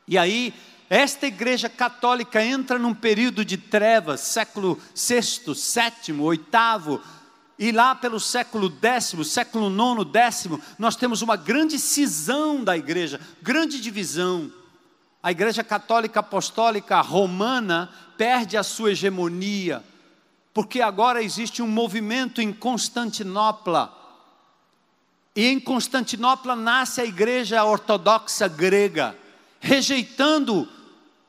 [0.06, 0.52] E aí,
[0.90, 7.00] esta igreja católica entra num período de trevas, século VI, VII, VIII,
[7.58, 13.20] e lá pelo século X, século IX, X, nós temos uma grande cisão da igreja,
[13.40, 14.52] grande divisão.
[15.22, 19.82] A igreja católica apostólica romana perde a sua hegemonia
[20.54, 23.98] porque agora existe um movimento em Constantinopla.
[25.34, 29.16] E em Constantinopla nasce a igreja ortodoxa grega,
[29.60, 30.68] rejeitando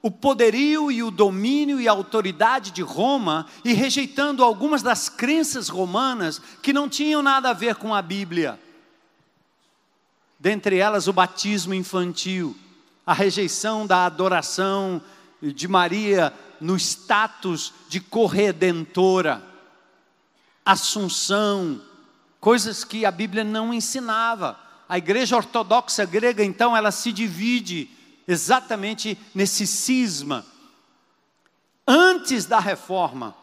[0.01, 5.69] o poderio e o domínio e a autoridade de Roma e rejeitando algumas das crenças
[5.69, 8.59] romanas que não tinham nada a ver com a Bíblia.
[10.37, 12.53] Dentre elas, o batismo infantil,
[13.05, 15.01] a rejeição da adoração
[15.41, 19.43] de Maria no status de corredentora,
[20.65, 21.81] assunção,
[22.39, 24.57] coisas que a Bíblia não ensinava.
[24.87, 27.89] A igreja ortodoxa grega, então, ela se divide
[28.25, 30.45] exatamente nesse cisma.
[31.85, 33.35] Antes da reforma.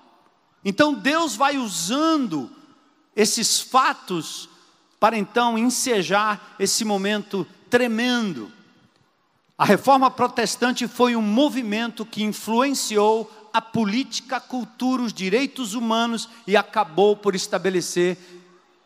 [0.64, 2.50] Então, Deus vai usando
[3.14, 4.48] esses fatos
[4.98, 8.50] para então ensejar esse momento tremendo.
[9.60, 16.30] A reforma protestante foi um movimento que influenciou a política, a cultura, os direitos humanos
[16.46, 18.16] e acabou por estabelecer,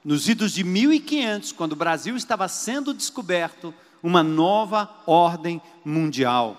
[0.04, 6.56] nos idos de 1500, quando o Brasil estava sendo descoberto, uma nova ordem mundial.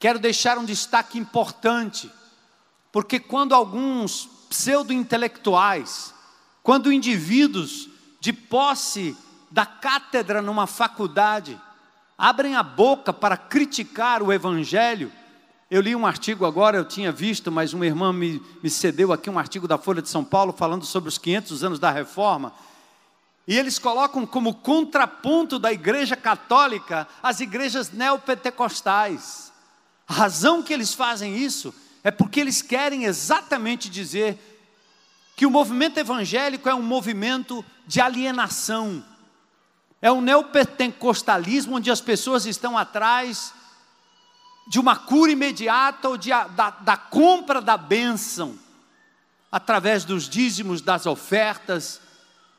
[0.00, 2.10] Quero deixar um destaque importante,
[2.90, 6.12] porque quando alguns pseudo-intelectuais,
[6.60, 7.88] quando indivíduos
[8.18, 9.16] de posse
[9.48, 11.56] da cátedra numa faculdade,
[12.20, 15.10] abrem a boca para criticar o Evangelho.
[15.70, 19.30] Eu li um artigo agora, eu tinha visto, mas uma irmã me, me cedeu aqui
[19.30, 22.52] um artigo da Folha de São Paulo falando sobre os 500 anos da reforma.
[23.48, 29.50] E eles colocam como contraponto da igreja católica as igrejas neopentecostais.
[30.06, 34.38] A razão que eles fazem isso é porque eles querem exatamente dizer
[35.34, 39.02] que o movimento evangélico é um movimento de alienação,
[40.02, 43.52] é um neopentecostalismo onde as pessoas estão atrás
[44.68, 48.58] de uma cura imediata ou de, da, da compra da bênção,
[49.50, 52.00] através dos dízimos, das ofertas,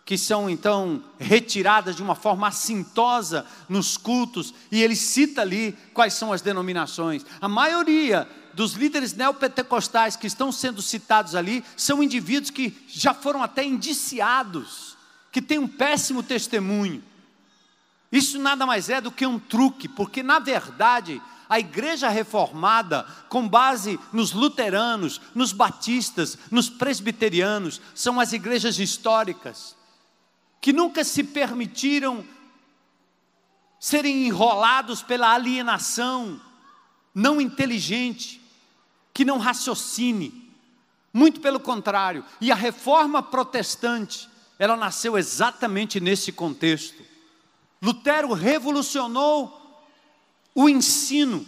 [0.05, 6.13] que são então retiradas de uma forma assintosa nos cultos, e ele cita ali quais
[6.13, 7.25] são as denominações.
[7.39, 13.41] A maioria dos líderes neopentecostais que estão sendo citados ali são indivíduos que já foram
[13.41, 14.97] até indiciados,
[15.31, 17.01] que têm um péssimo testemunho.
[18.11, 23.47] Isso nada mais é do que um truque, porque na verdade a igreja reformada, com
[23.47, 29.75] base nos luteranos, nos batistas, nos presbiterianos, são as igrejas históricas,
[30.61, 32.23] que nunca se permitiram
[33.77, 36.39] serem enrolados pela alienação
[37.13, 38.41] não inteligente,
[39.13, 40.53] que não raciocine.
[41.13, 47.00] Muito pelo contrário, e a reforma protestante, ela nasceu exatamente nesse contexto.
[47.81, 49.57] Lutero revolucionou
[50.53, 51.45] o ensino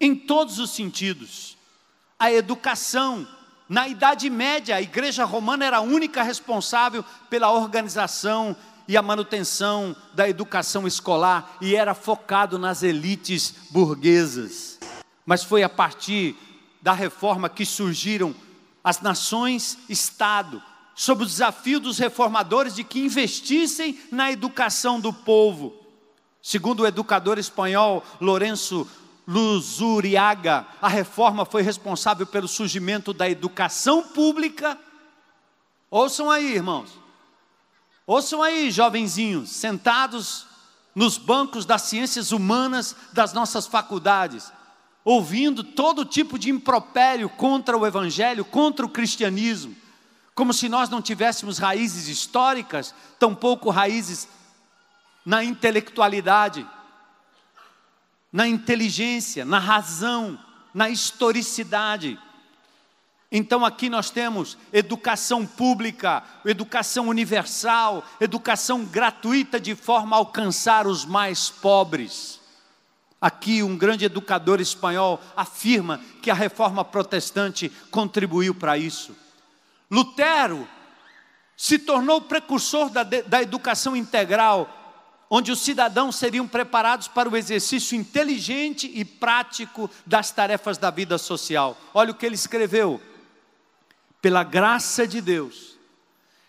[0.00, 1.58] em todos os sentidos.
[2.18, 3.28] A educação,
[3.68, 8.56] na Idade Média, a Igreja Romana era a única responsável pela organização
[8.88, 14.78] e a manutenção da educação escolar e era focado nas elites burguesas.
[15.26, 16.34] Mas foi a partir
[16.80, 18.34] da reforma que surgiram
[18.82, 20.62] as nações-estado,
[20.98, 25.72] sob o desafio dos reformadores de que investissem na educação do povo.
[26.42, 28.84] Segundo o educador espanhol Lourenço
[29.24, 34.76] Luzuriaga, a reforma foi responsável pelo surgimento da educação pública.
[35.88, 36.90] Ouçam aí, irmãos.
[38.04, 40.46] Ouçam aí, jovenzinhos, sentados
[40.96, 44.52] nos bancos das ciências humanas das nossas faculdades,
[45.04, 49.76] ouvindo todo tipo de impropério contra o evangelho, contra o cristianismo,
[50.38, 54.28] como se nós não tivéssemos raízes históricas, tampouco raízes
[55.26, 56.64] na intelectualidade
[58.32, 60.38] na inteligência, na razão,
[60.72, 62.16] na historicidade.
[63.32, 71.04] Então aqui nós temos educação pública, educação universal, educação gratuita de forma a alcançar os
[71.04, 72.38] mais pobres.
[73.20, 79.16] Aqui um grande educador espanhol afirma que a reforma protestante contribuiu para isso.
[79.90, 80.68] Lutero
[81.56, 84.78] se tornou precursor da, da educação integral
[85.30, 91.18] onde os cidadãos seriam preparados para o exercício inteligente e prático das tarefas da vida
[91.18, 91.76] social.
[91.92, 93.00] Olha o que ele escreveu.
[94.22, 95.76] Pela graça de Deus,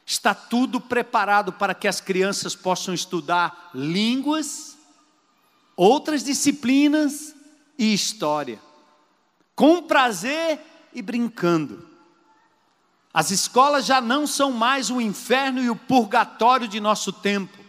[0.05, 4.77] está tudo preparado para que as crianças possam estudar línguas,
[5.75, 7.35] outras disciplinas
[7.77, 8.59] e história,
[9.55, 10.59] com prazer
[10.93, 11.88] e brincando.
[13.19, 17.59] As escolas já não são mais o inferno e o purgatório de nosso tempo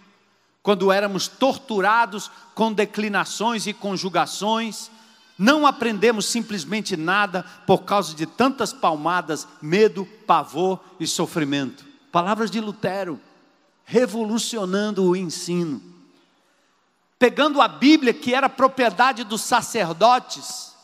[0.62, 4.92] quando éramos torturados com declinações e conjugações,
[5.36, 11.84] não aprendemos simplesmente nada por causa de tantas palmadas, medo, pavor e sofrimento.
[12.12, 13.18] Palavras de Lutero,
[13.84, 15.82] revolucionando o ensino.
[17.18, 20.76] Pegando a Bíblia, que era propriedade dos sacerdotes,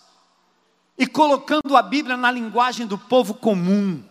[0.99, 4.03] e colocando a Bíblia na linguagem do povo comum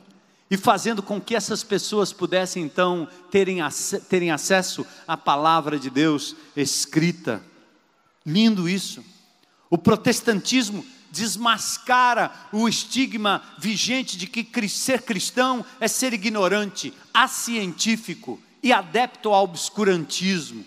[0.49, 3.59] e fazendo com que essas pessoas pudessem então terem,
[4.09, 7.43] terem acesso à palavra de Deus escrita.
[8.25, 9.03] Lindo isso.
[9.69, 18.73] O protestantismo desmascara o estigma vigente de que ser cristão é ser ignorante, acientífico e
[18.73, 20.65] adepto ao obscurantismo.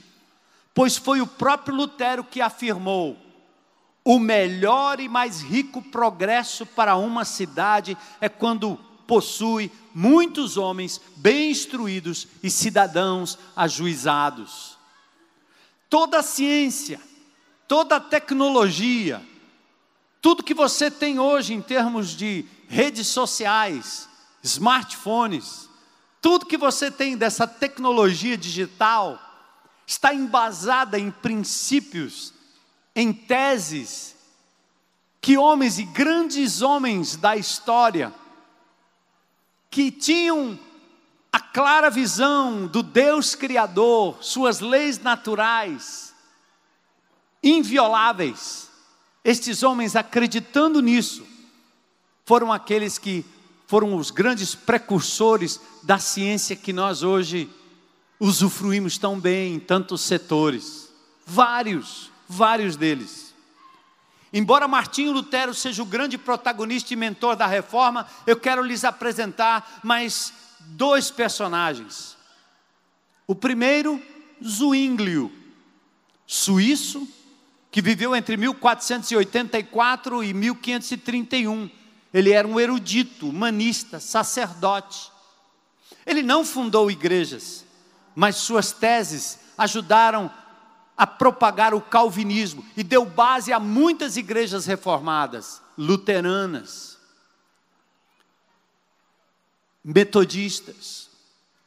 [0.74, 3.16] Pois foi o próprio Lutero que afirmou:
[4.04, 11.50] o melhor e mais rico progresso para uma cidade é quando possui muitos homens bem
[11.50, 14.76] instruídos e cidadãos ajuizados.
[15.88, 17.00] Toda a ciência,
[17.66, 19.26] toda a tecnologia,
[20.20, 24.06] tudo que você tem hoje em termos de redes sociais,
[24.42, 25.70] smartphones,
[26.20, 29.18] tudo que você tem dessa tecnologia digital
[29.86, 32.34] está embasada em princípios,
[32.94, 34.14] em teses
[35.18, 38.12] que homens e grandes homens da história
[39.70, 40.58] que tinham
[41.32, 46.14] a clara visão do Deus Criador, suas leis naturais,
[47.42, 48.70] invioláveis.
[49.24, 51.26] Estes homens, acreditando nisso,
[52.24, 53.24] foram aqueles que
[53.66, 57.50] foram os grandes precursores da ciência que nós hoje
[58.18, 60.88] usufruímos tão bem em tantos setores.
[61.26, 63.27] Vários, vários deles.
[64.32, 69.80] Embora Martinho Lutero seja o grande protagonista e mentor da reforma, eu quero lhes apresentar
[69.82, 72.16] mais dois personagens.
[73.26, 74.02] O primeiro,
[74.42, 75.32] Zwinglio,
[76.26, 77.08] suíço,
[77.70, 81.70] que viveu entre 1484 e 1531.
[82.12, 85.10] Ele era um erudito, humanista, sacerdote.
[86.06, 87.64] Ele não fundou igrejas,
[88.14, 90.30] mas suas teses ajudaram
[90.98, 96.98] a propagar o calvinismo e deu base a muitas igrejas reformadas, luteranas,
[99.84, 101.08] metodistas,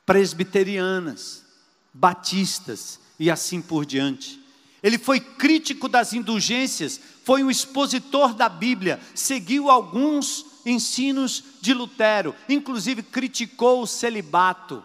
[0.06, 1.46] presbiterianas,
[1.94, 4.38] batistas e assim por diante.
[4.84, 12.36] Ele foi crítico das indulgências, foi um expositor da Bíblia, seguiu alguns ensinos de Lutero,
[12.50, 14.84] inclusive criticou o celibato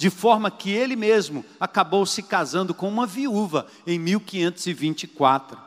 [0.00, 5.58] de forma que ele mesmo acabou se casando com uma viúva em 1524.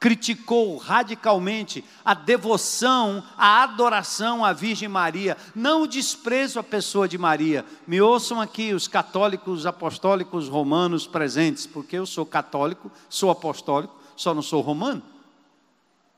[0.00, 7.16] criticou radicalmente a devoção, a adoração à Virgem Maria, não o desprezo à pessoa de
[7.16, 7.64] Maria.
[7.86, 14.34] Me ouçam aqui os católicos apostólicos romanos presentes, porque eu sou católico, sou apostólico, só
[14.34, 15.00] não sou romano.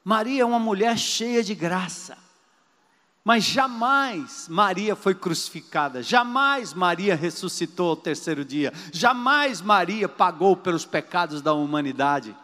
[0.02, 2.16] Maria é uma mulher cheia de graça.
[3.29, 10.87] Mas jamais Maria foi crucificada, jamais Maria ressuscitou ao terceiro dia, jamais Maria pagou pelos
[10.87, 12.35] pecados da humanidade.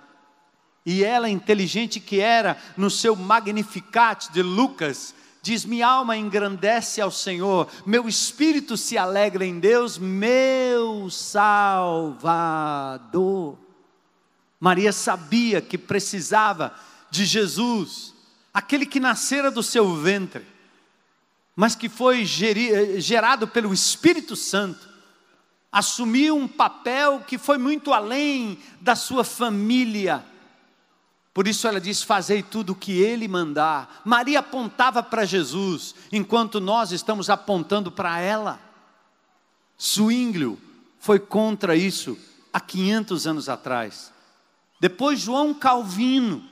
[0.85, 7.11] E ela, inteligente que era, no seu Magnificat de Lucas, diz: Minha alma engrandece ao
[7.11, 12.37] Senhor, meu espírito se alegra em Deus, meu Salvador.
[14.61, 16.75] Maria sabia que precisava
[17.11, 18.13] de Jesus,
[18.53, 20.53] aquele que nascera do seu ventre,
[21.57, 24.89] mas que foi gerado pelo Espírito Santo,
[25.71, 30.25] assumiu um papel que foi muito além da sua família
[31.35, 34.03] por isso ela diz: Fazei tudo o que ele mandar.
[34.05, 38.61] Maria apontava para Jesus, enquanto nós estamos apontando para ela.
[39.83, 40.57] Zwinglio
[41.01, 42.17] foi contra isso
[42.53, 44.13] há 500 anos atrás.
[44.81, 46.45] Depois, João Calvino,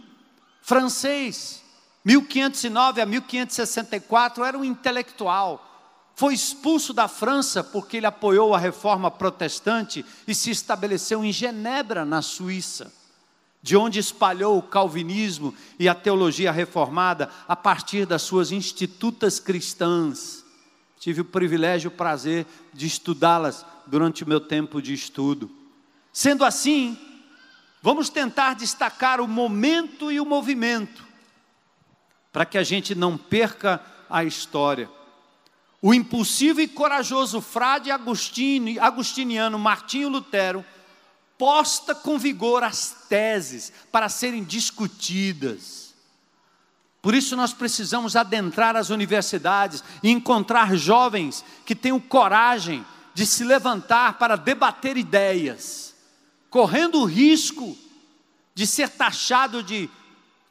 [0.60, 1.61] francês,
[2.04, 5.68] 1509 a 1564, era um intelectual.
[6.14, 12.04] Foi expulso da França porque ele apoiou a reforma protestante e se estabeleceu em Genebra,
[12.04, 12.92] na Suíça
[13.62, 20.44] de onde espalhou o calvinismo e a teologia reformada a partir das suas institutas cristãs.
[20.98, 22.44] Tive o privilégio e o prazer
[22.74, 25.48] de estudá-las durante o meu tempo de estudo.
[26.12, 26.98] Sendo assim,
[27.80, 31.06] vamos tentar destacar o momento e o movimento,
[32.32, 34.90] para que a gente não perca a história.
[35.80, 40.64] O impulsivo e corajoso frade agostiniano Martinho Lutero
[41.36, 45.92] posta com vigor as teses para serem discutidas.
[47.02, 53.42] Por isso nós precisamos adentrar as universidades e encontrar jovens que tenham coragem de se
[53.42, 55.94] levantar para debater ideias,
[56.48, 57.76] correndo o risco
[58.54, 59.90] de ser taxado de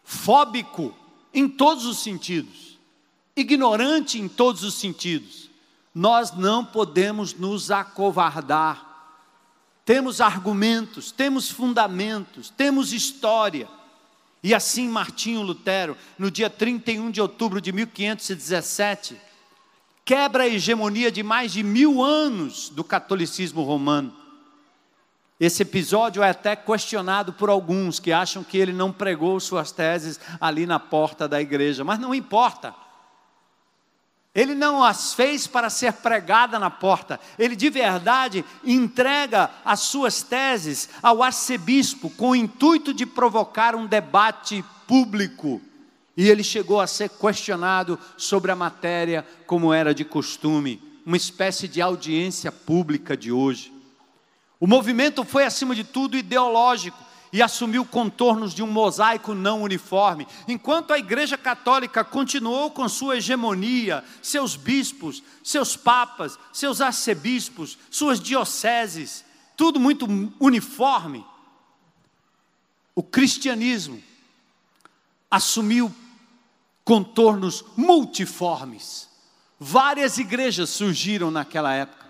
[0.03, 0.93] fóbico
[1.33, 2.79] em todos os sentidos,
[3.35, 5.49] ignorante em todos os sentidos.
[5.93, 8.91] Nós não podemos nos acovardar
[9.85, 13.67] temos argumentos, temos fundamentos, temos história.
[14.43, 19.17] E assim Martinho Lutero, no dia 31 de outubro de 1517,
[20.05, 24.15] quebra a hegemonia de mais de mil anos do catolicismo romano.
[25.41, 30.19] Esse episódio é até questionado por alguns que acham que ele não pregou suas teses
[30.39, 32.75] ali na porta da igreja, mas não importa.
[34.35, 40.21] Ele não as fez para ser pregada na porta, ele de verdade entrega as suas
[40.21, 45.59] teses ao arcebispo com o intuito de provocar um debate público.
[46.15, 51.67] E ele chegou a ser questionado sobre a matéria, como era de costume, uma espécie
[51.67, 53.80] de audiência pública de hoje.
[54.61, 57.03] O movimento foi, acima de tudo, ideológico
[57.33, 63.17] e assumiu contornos de um mosaico não uniforme, enquanto a Igreja Católica continuou com sua
[63.17, 69.25] hegemonia, seus bispos, seus papas, seus arcebispos, suas dioceses,
[69.57, 70.05] tudo muito
[70.39, 71.25] uniforme.
[72.93, 74.03] O cristianismo
[75.31, 75.91] assumiu
[76.85, 79.09] contornos multiformes.
[79.59, 82.00] Várias igrejas surgiram naquela época.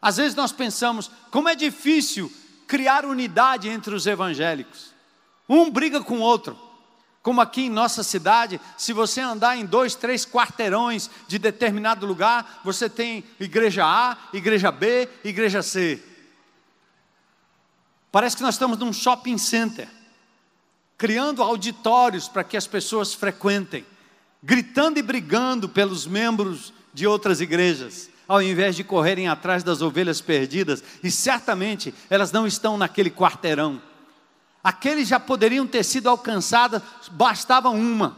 [0.00, 2.32] Às vezes nós pensamos, como é difícil
[2.66, 4.94] criar unidade entre os evangélicos.
[5.48, 6.58] Um briga com o outro.
[7.22, 12.60] Como aqui em nossa cidade, se você andar em dois, três quarteirões de determinado lugar,
[12.64, 16.02] você tem igreja A, igreja B, igreja C.
[18.10, 19.88] Parece que nós estamos num shopping center,
[20.96, 23.84] criando auditórios para que as pessoas frequentem,
[24.42, 30.20] gritando e brigando pelos membros de outras igrejas ao invés de correrem atrás das ovelhas
[30.20, 33.82] perdidas, e certamente elas não estão naquele quarteirão.
[34.62, 38.16] Aqueles já poderiam ter sido alcançadas, bastava uma,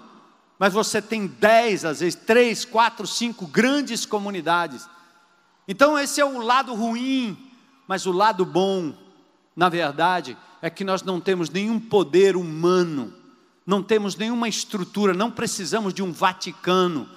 [0.59, 4.87] mas você tem dez, às vezes três, quatro, cinco grandes comunidades.
[5.67, 7.51] Então, esse é o lado ruim,
[7.89, 8.93] mas o lado bom,
[9.57, 13.15] na verdade, é que nós não temos nenhum poder humano,
[13.67, 17.09] não temos nenhuma estrutura, não precisamos de um Vaticano.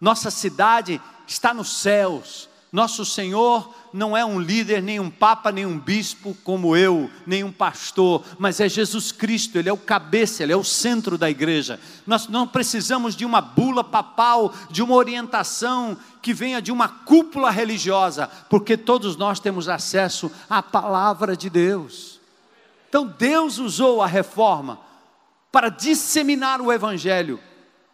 [0.00, 2.48] Nossa cidade está nos céus.
[2.72, 7.42] Nosso Senhor não é um líder, nem um papa, nem um bispo como eu, nem
[7.42, 11.30] um pastor, mas é Jesus Cristo, Ele é o cabeça, Ele é o centro da
[11.30, 11.80] igreja.
[12.06, 17.50] Nós não precisamos de uma bula papal, de uma orientação que venha de uma cúpula
[17.50, 22.20] religiosa, porque todos nós temos acesso à palavra de Deus.
[22.90, 24.78] Então Deus usou a reforma
[25.50, 27.40] para disseminar o Evangelho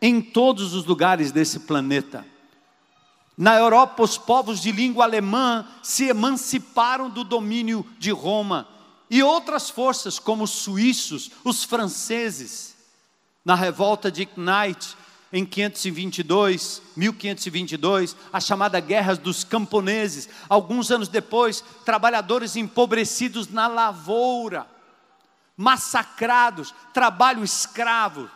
[0.02, 2.26] em todos os lugares desse planeta.
[3.38, 8.68] Na Europa, os povos de língua alemã se emanciparam do domínio de Roma
[9.08, 12.74] e outras forças, como os suíços, os franceses,
[13.44, 14.96] na revolta de Knight,
[15.32, 20.28] em 522, 1522, a chamada Guerra dos Camponeses.
[20.48, 24.66] Alguns anos depois, trabalhadores empobrecidos na lavoura,
[25.56, 28.28] massacrados, trabalho escravo.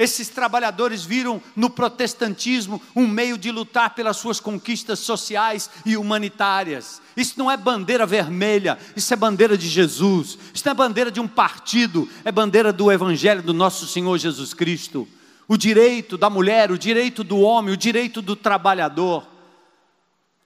[0.00, 7.02] Esses trabalhadores viram no protestantismo um meio de lutar pelas suas conquistas sociais e humanitárias.
[7.14, 10.38] Isso não é bandeira vermelha, isso é bandeira de Jesus.
[10.54, 14.54] Isso não é bandeira de um partido, é bandeira do Evangelho do nosso Senhor Jesus
[14.54, 15.06] Cristo
[15.46, 19.26] o direito da mulher, o direito do homem, o direito do trabalhador.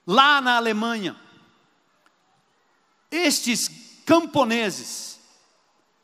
[0.05, 1.15] Lá na Alemanha,
[3.11, 3.69] estes
[4.03, 5.14] camponeses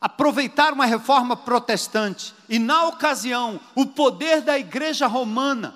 [0.01, 2.33] aproveitaram uma reforma protestante.
[2.49, 5.75] E, na ocasião, o poder da igreja romana,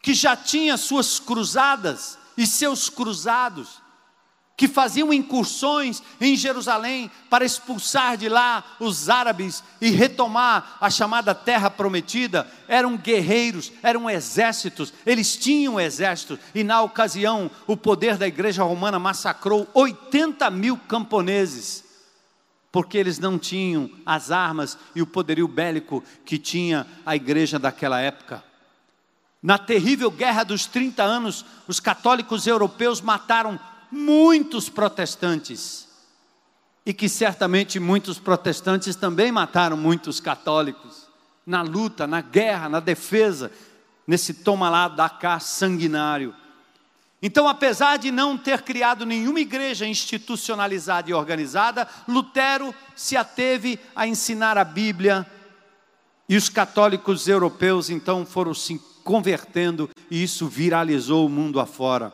[0.00, 3.84] que já tinha suas cruzadas e seus cruzados,
[4.56, 11.34] que faziam incursões em Jerusalém para expulsar de lá os árabes e retomar a chamada
[11.34, 18.28] terra prometida, eram guerreiros, eram exércitos, eles tinham exércitos, e na ocasião o poder da
[18.28, 21.84] igreja romana massacrou 80 mil camponeses,
[22.74, 28.00] porque eles não tinham as armas e o poderio bélico que tinha a igreja daquela
[28.00, 28.42] época.
[29.40, 33.60] Na terrível guerra dos 30 anos, os católicos europeus mataram
[33.92, 35.86] muitos protestantes,
[36.84, 41.06] e que certamente muitos protestantes também mataram muitos católicos,
[41.46, 43.52] na luta, na guerra, na defesa,
[44.04, 46.34] nesse toma lá da cá sanguinário.
[47.26, 54.06] Então, apesar de não ter criado nenhuma igreja institucionalizada e organizada, Lutero se ateve a
[54.06, 55.26] ensinar a Bíblia
[56.28, 62.12] e os católicos europeus então foram se convertendo e isso viralizou o mundo afora.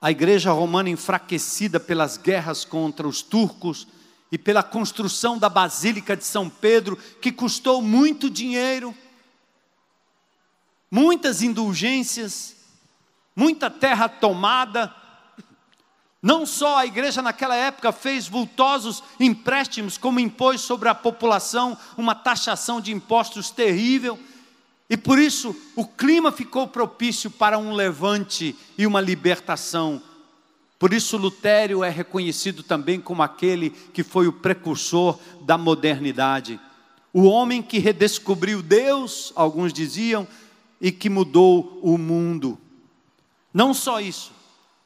[0.00, 3.88] A igreja romana enfraquecida pelas guerras contra os turcos
[4.30, 8.94] e pela construção da Basílica de São Pedro, que custou muito dinheiro,
[10.88, 12.61] muitas indulgências,
[13.34, 14.94] muita terra tomada.
[16.22, 22.14] Não só a igreja naquela época fez vultosos empréstimos, como impôs sobre a população uma
[22.14, 24.18] taxação de impostos terrível,
[24.88, 30.02] e por isso o clima ficou propício para um levante e uma libertação.
[30.78, 36.60] Por isso Lutério é reconhecido também como aquele que foi o precursor da modernidade.
[37.12, 40.26] O homem que redescobriu Deus, alguns diziam,
[40.80, 42.58] e que mudou o mundo.
[43.52, 44.32] Não só isso,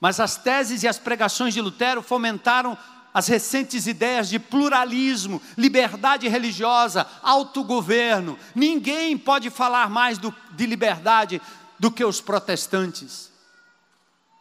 [0.00, 2.76] mas as teses e as pregações de Lutero fomentaram
[3.16, 8.38] as recentes ideias de pluralismo, liberdade religiosa, autogoverno.
[8.54, 11.40] Ninguém pode falar mais do, de liberdade
[11.78, 13.32] do que os protestantes.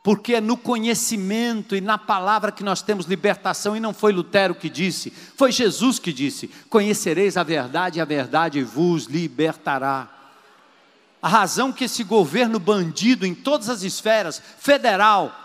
[0.03, 4.53] Porque é no conhecimento e na palavra que nós temos libertação, e não foi Lutero
[4.53, 10.14] que disse, foi Jesus que disse: Conhecereis a verdade, e a verdade vos libertará.
[11.26, 15.36] A razão que esse governo bandido em todas as esferas, federal,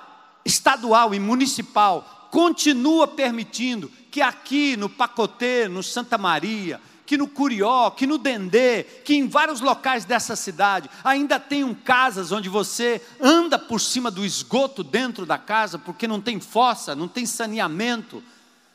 [0.44, 7.88] estadual e municipal, continua permitindo que aqui no Pacotê, no Santa Maria, que no Curió,
[7.92, 13.58] que no Dendê, que em vários locais dessa cidade ainda tenham casas onde você anda
[13.58, 18.22] por cima do esgoto dentro da casa, porque não tem fossa, não tem saneamento,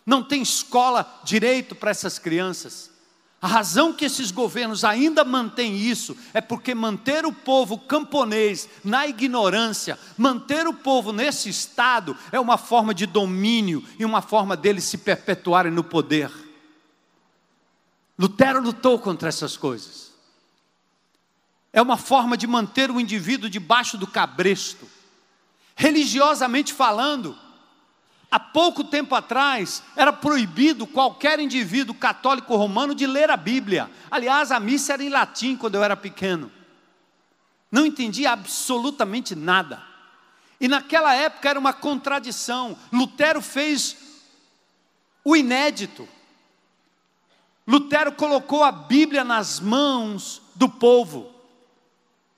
[0.04, 2.95] não tem escola direito para essas crianças.
[3.46, 9.06] A razão que esses governos ainda mantêm isso é porque manter o povo camponês na
[9.06, 14.86] ignorância, manter o povo nesse estado, é uma forma de domínio e uma forma deles
[14.86, 16.32] se perpetuarem no poder.
[18.18, 20.12] Lutero lutou contra essas coisas.
[21.72, 24.88] É uma forma de manter o indivíduo debaixo do cabresto.
[25.76, 27.38] Religiosamente falando,
[28.36, 33.90] Há pouco tempo atrás, era proibido qualquer indivíduo católico romano de ler a Bíblia.
[34.12, 36.52] Aliás, a missa era em latim quando eu era pequeno.
[37.72, 39.82] Não entendia absolutamente nada.
[40.60, 42.78] E naquela época era uma contradição.
[42.92, 43.96] Lutero fez
[45.24, 46.06] o inédito.
[47.66, 51.32] Lutero colocou a Bíblia nas mãos do povo.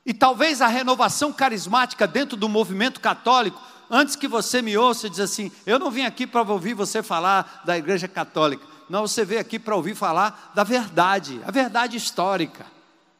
[0.05, 3.59] E talvez a renovação carismática dentro do movimento católico
[3.89, 7.63] antes que você me ouça, diz assim: Eu não vim aqui para ouvir você falar
[7.65, 8.65] da Igreja Católica.
[8.89, 12.65] Não, você veio aqui para ouvir falar da verdade, a verdade histórica.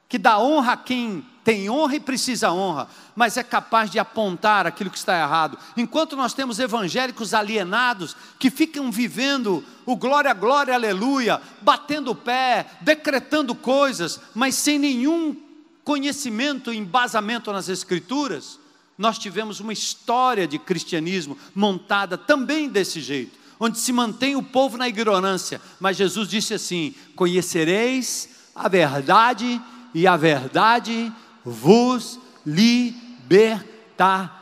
[0.10, 4.68] que dá honra a quem tem honra e precisa honra, mas é capaz de apontar
[4.68, 5.58] aquilo que está errado.
[5.78, 12.66] Enquanto nós temos evangélicos alienados que ficam vivendo o glória, glória, aleluia, batendo o pé,
[12.82, 15.38] decretando coisas, mas sem nenhum
[15.86, 18.60] conhecimento e embasamento nas Escrituras,
[18.98, 24.78] nós tivemos uma história de cristianismo montada também desse jeito, onde se mantém o povo
[24.78, 29.62] na ignorância, mas Jesus disse assim: Conhecereis a verdade,
[29.94, 31.14] e a verdade
[31.46, 34.34] vos libertará.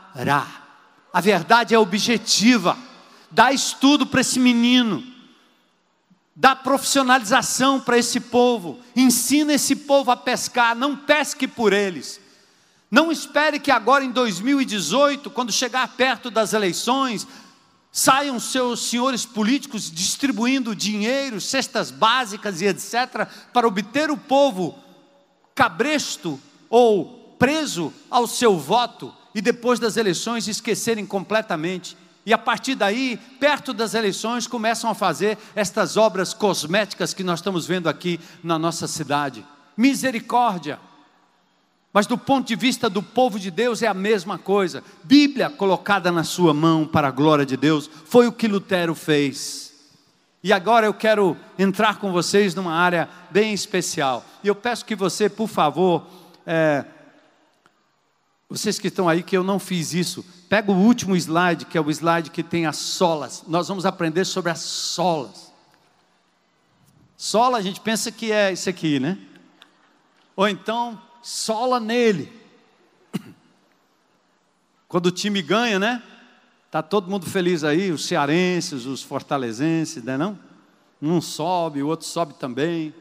[1.14, 2.78] A verdade é objetiva.
[3.32, 5.04] Dá estudo para esse menino.
[6.36, 8.80] Dá profissionalização para esse povo.
[8.96, 10.76] Ensina esse povo a pescar.
[10.76, 12.20] Não pesque por eles.
[12.90, 17.28] Não espere que agora em 2018, quando chegar perto das eleições,
[17.92, 24.78] saiam seus senhores políticos distribuindo dinheiro, cestas básicas e etc., para obter o povo
[25.56, 31.98] cabresto ou preso ao seu voto e depois das eleições esquecerem completamente.
[32.26, 37.40] E a partir daí, perto das eleições, começam a fazer estas obras cosméticas que nós
[37.40, 39.46] estamos vendo aqui na nossa cidade.
[39.78, 40.80] Misericórdia.
[41.96, 44.84] Mas do ponto de vista do povo de Deus é a mesma coisa.
[45.02, 49.74] Bíblia colocada na sua mão para a glória de Deus, foi o que Lutero fez.
[50.44, 54.26] E agora eu quero entrar com vocês numa área bem especial.
[54.44, 56.06] E eu peço que você, por favor,
[56.46, 56.84] é,
[58.50, 61.82] vocês que estão aí, que eu não fiz isso, pega o último slide, que é
[61.82, 63.46] o slide que tem as solas.
[63.48, 65.50] Nós vamos aprender sobre as solas.
[67.16, 69.18] Sola, a gente pensa que é isso aqui, né?
[70.36, 72.32] Ou então, sola nele.
[74.88, 76.04] Quando o time ganha, né?
[76.70, 80.38] Tá todo mundo feliz aí, os cearenses, os fortalezenses, né não?
[81.02, 82.94] Um sobe, o outro sobe também.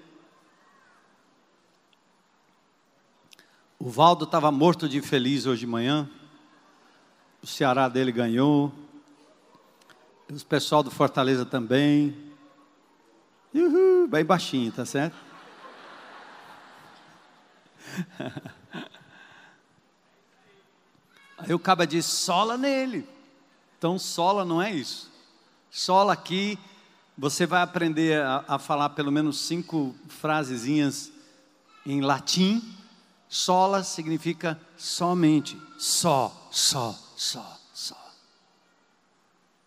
[3.79, 6.09] O Valdo estava morto de feliz hoje de manhã.
[7.43, 8.72] O Ceará dele ganhou.
[10.31, 12.16] O pessoal do Fortaleza também.
[13.53, 15.24] Uhul, bem baixinho, tá certo?
[21.38, 23.07] Aí o caba diz: sola nele.
[23.78, 25.12] Então, sola não é isso.
[25.70, 26.59] Sola aqui,
[27.18, 31.12] você vai aprender a, a falar pelo menos cinco frasezinhas
[31.84, 32.62] em latim
[33.34, 37.97] Sola significa somente, só, só, só, só.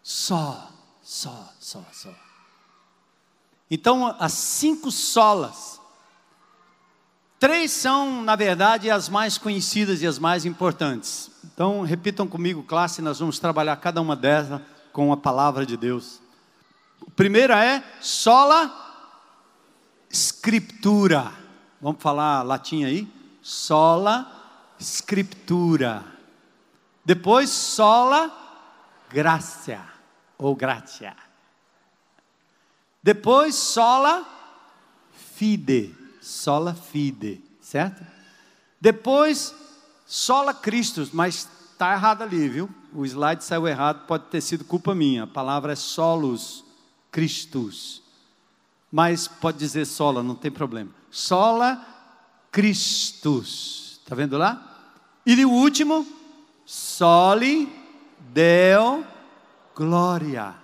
[0.02, 0.72] Só,
[1.04, 2.16] só, só, só.
[3.70, 5.82] Então, as cinco solas,
[7.40, 11.32] três são, na verdade, as mais conhecidas e as mais importantes.
[11.44, 14.62] Então, repitam comigo, classe, nós vamos trabalhar cada uma delas
[14.92, 16.20] com a palavra de Deus.
[17.06, 18.72] A primeira é sola
[20.10, 21.32] scriptura.
[21.82, 23.18] Vamos falar latim aí?
[23.48, 24.30] sola
[24.78, 26.04] scriptura.
[27.06, 28.30] Depois sola
[29.10, 29.82] gracia
[30.38, 31.16] ou gratia.
[33.02, 34.26] Depois sola
[35.36, 35.96] fide,
[36.28, 38.06] sola fide, certo?
[38.80, 39.56] Depois
[40.06, 42.70] sola Christus, mas está errado ali, viu?
[42.94, 45.24] O slide saiu errado, pode ter sido culpa minha.
[45.24, 46.64] A palavra é solos
[47.12, 48.02] Christus.
[48.92, 50.92] Mas pode dizer sola, não tem problema.
[51.12, 51.86] Sola
[52.52, 54.00] Christus.
[54.02, 54.92] Está vendo lá?
[55.26, 56.08] E o último,
[56.66, 57.72] soli
[58.20, 59.06] deo
[59.76, 60.56] glória.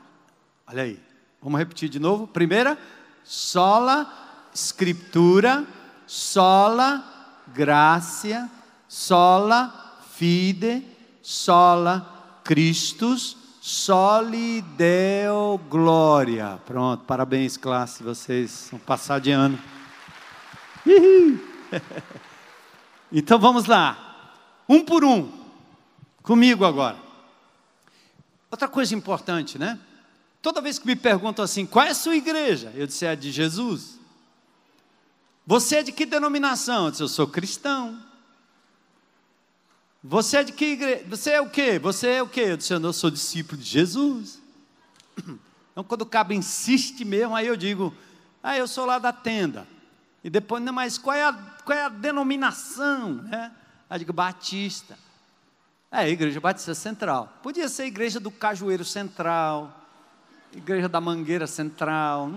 [0.65, 0.99] Olha aí.
[1.41, 2.25] Vamos repetir de novo.
[2.25, 2.77] Primeira,
[3.23, 4.23] sola
[4.53, 5.65] scriptura,
[6.05, 7.03] sola
[7.47, 8.49] gracia,
[8.87, 10.85] sola fide,
[11.21, 16.59] sola Christus, soli deo glória.
[16.65, 19.59] Pronto, parabéns classe, vocês vão passar de ano.
[23.11, 24.33] então vamos lá,
[24.67, 25.31] um por um,
[26.21, 26.97] comigo agora.
[28.51, 29.79] Outra coisa importante, né?
[30.41, 32.71] Toda vez que me perguntam assim, qual é a sua igreja?
[32.75, 33.97] Eu disse, é a de Jesus.
[35.45, 36.85] Você é de que denominação?
[36.85, 38.01] Eu disse, eu sou cristão.
[40.03, 41.05] Você é de que igreja?
[41.09, 41.79] Você é o quê?
[41.79, 42.41] Você é o quê?
[42.41, 44.41] Eu disse, eu sou discípulo de Jesus.
[45.73, 47.91] Então, quando o cabo insiste mesmo, aí eu digo,
[48.43, 49.67] ah, eu sou lá da tenda.
[50.23, 53.15] E depois, não, mas qual é a, qual é a denominação?
[53.23, 53.51] Né?
[53.89, 54.95] Aí digo, Batista.
[55.91, 57.39] É, Igreja Batista Central.
[57.41, 59.75] Podia ser Igreja do Cajueiro Central,
[60.51, 62.31] Igreja da Mangueira Central.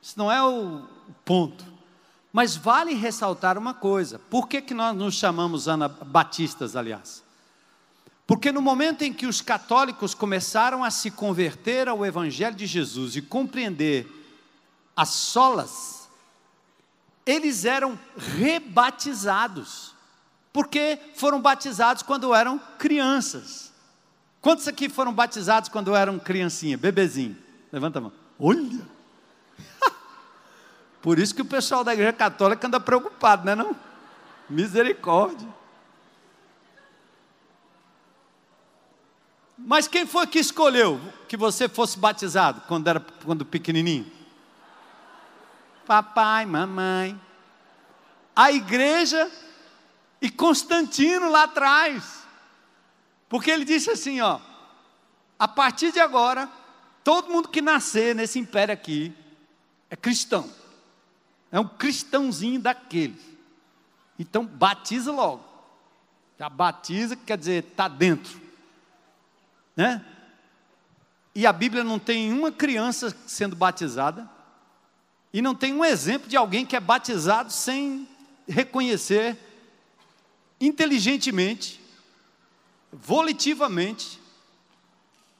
[0.00, 0.86] Isso não é o
[1.24, 1.73] ponto.
[2.34, 7.22] Mas vale ressaltar uma coisa: por que, que nós nos chamamos anabatistas, aliás?
[8.26, 13.14] Porque no momento em que os católicos começaram a se converter ao Evangelho de Jesus
[13.14, 14.08] e compreender
[14.96, 16.08] as solas
[17.24, 19.94] eles eram rebatizados,
[20.52, 23.72] porque foram batizados quando eram crianças.
[24.40, 27.36] Quantos aqui foram batizados quando eram criancinha, bebezinho?
[27.72, 28.12] Levanta a mão.
[28.38, 28.93] Olha!
[31.04, 33.76] Por isso que o pessoal da igreja católica anda preocupado, não é não?
[34.48, 35.46] Misericórdia.
[39.58, 40.98] Mas quem foi que escolheu
[41.28, 44.10] que você fosse batizado quando era quando pequenininho?
[45.86, 47.20] Papai, mamãe.
[48.34, 49.30] A igreja
[50.22, 52.22] e Constantino lá atrás.
[53.28, 54.40] Porque ele disse assim, ó:
[55.38, 56.48] A partir de agora,
[57.04, 59.12] todo mundo que nascer nesse império aqui
[59.90, 60.63] é cristão.
[61.54, 63.22] É um cristãozinho daqueles.
[64.18, 65.44] Então batiza logo.
[66.36, 68.40] Já batiza, quer dizer, está dentro.
[69.76, 70.04] Né?
[71.32, 74.28] E a Bíblia não tem uma criança sendo batizada,
[75.32, 78.08] e não tem um exemplo de alguém que é batizado sem
[78.48, 79.38] reconhecer
[80.60, 81.80] inteligentemente,
[82.92, 84.18] volitivamente,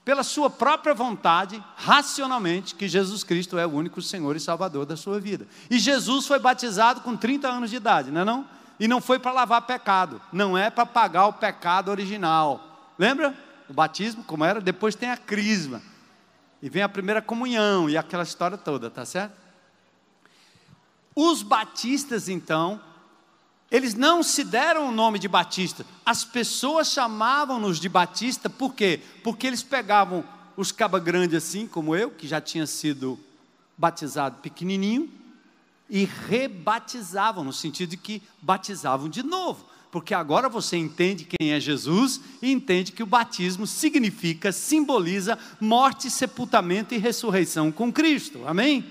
[0.04, 4.96] pela sua própria vontade, racionalmente, que Jesus Cristo é o único Senhor e Salvador da
[4.96, 5.46] sua vida.
[5.70, 8.46] E Jesus foi batizado com 30 anos de idade, não é não?
[8.78, 12.92] E não foi para lavar pecado, não é para pagar o pecado original.
[12.98, 13.34] Lembra?
[13.68, 15.82] o batismo, como era, depois tem a crisma.
[16.62, 19.34] E vem a primeira comunhão e aquela história toda, tá certo?
[21.14, 22.80] Os batistas, então,
[23.70, 25.84] eles não se deram o nome de batista.
[26.04, 29.00] As pessoas chamavam-nos de batista, por quê?
[29.22, 30.24] Porque eles pegavam
[30.56, 33.18] os caba grande assim, como eu, que já tinha sido
[33.76, 35.10] batizado pequenininho,
[35.90, 41.60] e rebatizavam, no sentido de que batizavam de novo porque agora você entende quem é
[41.60, 48.42] Jesus e entende que o batismo significa, simboliza morte, sepultamento e ressurreição com Cristo.
[48.44, 48.84] Amém?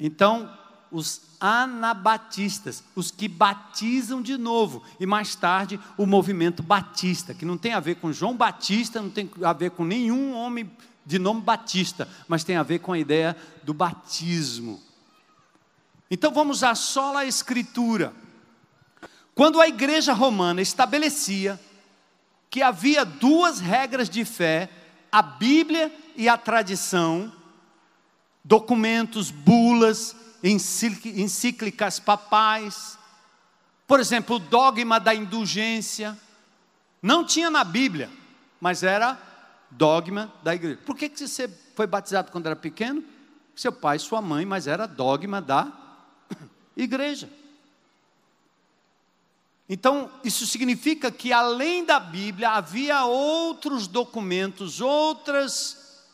[0.00, 0.50] Então,
[0.96, 7.58] os anabatistas, os que batizam de novo, e mais tarde o movimento batista, que não
[7.58, 10.70] tem a ver com João Batista, não tem a ver com nenhum homem
[11.04, 14.82] de nome Batista, mas tem a ver com a ideia do batismo.
[16.10, 18.12] Então vamos à sola escritura.
[19.34, 21.60] Quando a igreja romana estabelecia
[22.48, 24.70] que havia duas regras de fé,
[25.12, 27.30] a Bíblia e a tradição,
[28.42, 30.16] documentos, bulas,
[30.50, 32.98] encíclicas papais,
[33.86, 36.18] por exemplo, o dogma da indulgência,
[37.00, 38.10] não tinha na Bíblia,
[38.60, 39.18] mas era
[39.70, 40.80] dogma da igreja.
[40.84, 43.04] Por que, que você foi batizado quando era pequeno?
[43.54, 45.70] Seu pai sua mãe, mas era dogma da
[46.76, 47.30] igreja.
[49.68, 56.04] Então, isso significa que além da Bíblia havia outros documentos, outras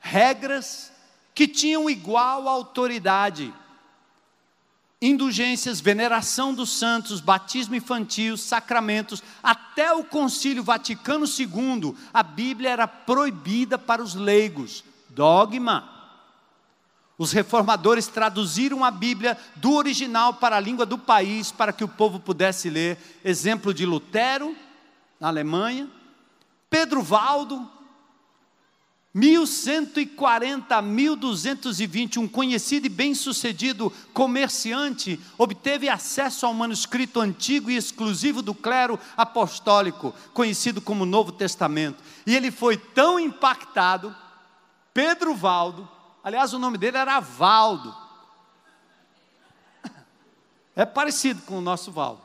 [0.00, 0.93] regras
[1.34, 3.52] que tinham igual autoridade.
[5.02, 12.88] Indulgências, veneração dos santos, batismo infantil, sacramentos, até o Concílio Vaticano II, a Bíblia era
[12.88, 14.84] proibida para os leigos.
[15.10, 15.90] Dogma.
[17.18, 21.88] Os reformadores traduziram a Bíblia do original para a língua do país para que o
[21.88, 22.98] povo pudesse ler.
[23.24, 24.56] Exemplo de Lutero,
[25.20, 25.88] na Alemanha.
[26.68, 27.70] Pedro Valdo,
[29.14, 38.52] 1140 1220, um conhecido e bem-sucedido comerciante, obteve acesso ao manuscrito antigo e exclusivo do
[38.52, 42.02] clero apostólico, conhecido como Novo Testamento.
[42.26, 44.14] E ele foi tão impactado,
[44.92, 45.88] Pedro Valdo,
[46.24, 47.94] Aliás, o nome dele era Valdo.
[50.74, 52.22] É parecido com o nosso Valdo.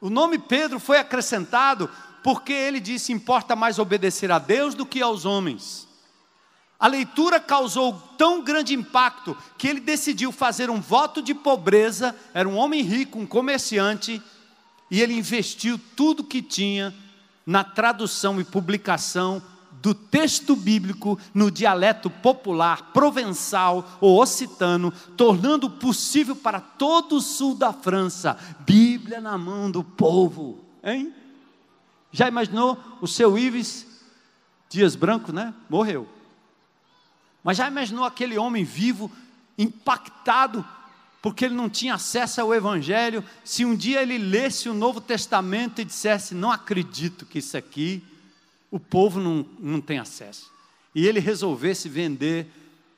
[0.00, 1.88] O nome Pedro foi acrescentado
[2.22, 5.88] porque ele disse: importa mais obedecer a Deus do que aos homens.
[6.78, 12.16] A leitura causou tão grande impacto que ele decidiu fazer um voto de pobreza.
[12.32, 14.22] Era um homem rico, um comerciante,
[14.90, 16.94] e ele investiu tudo que tinha
[17.44, 19.42] na tradução e publicação
[19.82, 27.54] do texto bíblico no dialeto popular, provençal ou occitano, tornando possível para todo o sul
[27.54, 30.64] da França, Bíblia na mão do povo.
[30.82, 31.12] Hein?
[32.12, 33.86] Já imaginou o seu Ives
[34.68, 35.54] Dias Branco, né?
[35.68, 36.08] Morreu.
[37.42, 39.10] Mas já imaginou aquele homem vivo,
[39.56, 40.64] impactado,
[41.22, 45.80] porque ele não tinha acesso ao Evangelho, se um dia ele lesse o Novo Testamento
[45.80, 48.02] e dissesse: Não acredito que isso aqui
[48.70, 50.50] o povo não, não tem acesso.
[50.94, 52.46] E ele resolvesse vender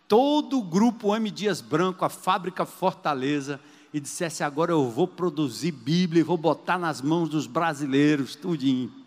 [0.06, 1.30] todo o grupo M.
[1.30, 3.58] Dias Branco, a fábrica Fortaleza,
[3.92, 9.01] e dissesse: agora eu vou produzir Bíblia e vou botar nas mãos dos brasileiros, tudinho.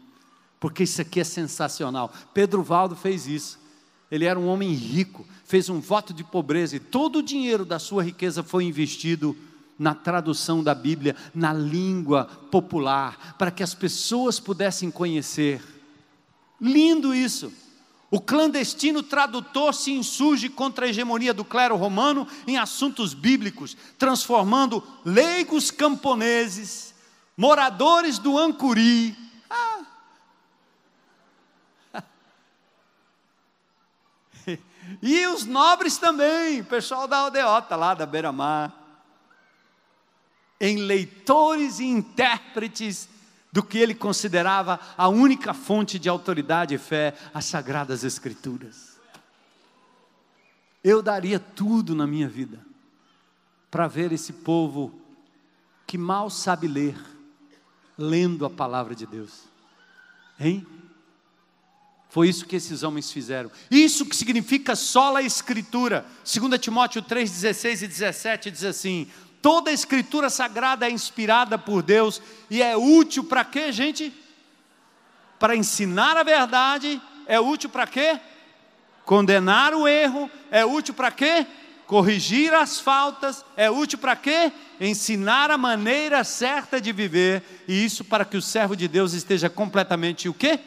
[0.59, 2.11] Porque isso aqui é sensacional.
[2.33, 3.59] Pedro Valdo fez isso.
[4.09, 7.79] Ele era um homem rico, fez um voto de pobreza e todo o dinheiro da
[7.79, 9.35] sua riqueza foi investido
[9.77, 15.61] na tradução da Bíblia, na língua popular, para que as pessoas pudessem conhecer.
[16.61, 17.51] Lindo isso.
[18.09, 24.81] O clandestino tradutor se insurge contra a hegemonia do clero romano em assuntos bíblicos, transformando
[25.03, 26.93] leigos camponeses,
[27.35, 29.15] moradores do Ancuri.
[29.49, 29.94] Ah.
[35.01, 38.73] E os nobres também, o pessoal da aldeota lá da beira-mar,
[40.59, 43.09] em leitores e intérpretes
[43.51, 48.99] do que ele considerava a única fonte de autoridade e fé, as Sagradas Escrituras.
[50.83, 52.59] Eu daria tudo na minha vida
[53.71, 55.01] para ver esse povo
[55.87, 56.97] que mal sabe ler,
[57.97, 59.43] lendo a palavra de Deus.
[60.39, 60.65] Hein?
[62.15, 63.51] Foi isso que esses homens fizeram.
[63.69, 66.05] Isso que significa sola escritura.
[66.23, 69.11] 2 Timóteo 3, 16 e 17 diz assim:
[69.41, 74.13] Toda a escritura sagrada é inspirada por Deus e é útil para quê, gente?
[75.37, 78.17] Para ensinar a verdade, é útil para quê?
[79.03, 81.45] Condenar o erro, é útil para quê?
[81.85, 84.53] Corrigir as faltas, é útil para quê?
[84.79, 89.49] Ensinar a maneira certa de viver, e isso para que o servo de Deus esteja
[89.49, 90.61] completamente o quê?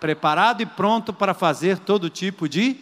[0.00, 2.76] Preparado e pronto para fazer todo tipo de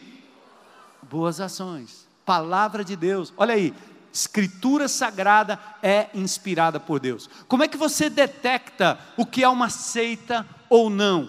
[1.02, 2.06] boas ações.
[2.24, 3.32] Palavra de Deus.
[3.36, 3.74] Olha aí,
[4.14, 7.28] Escritura sagrada é inspirada por Deus.
[7.48, 11.28] Como é que você detecta o que é uma seita ou não?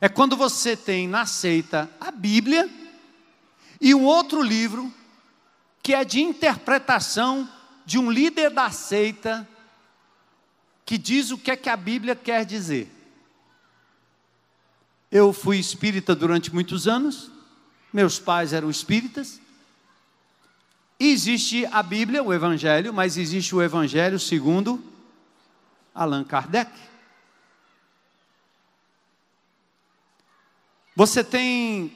[0.00, 2.70] É quando você tem na seita a Bíblia
[3.80, 4.92] e um outro livro
[5.82, 7.48] que é de interpretação
[7.84, 9.48] de um líder da seita
[10.86, 12.88] que diz o que é que a Bíblia quer dizer.
[15.14, 17.30] Eu fui espírita durante muitos anos,
[17.92, 19.40] meus pais eram espíritas,
[20.98, 24.82] Existe a Bíblia, o Evangelho, mas existe o Evangelho segundo
[25.94, 26.70] Allan Kardec.
[30.94, 31.92] Você tem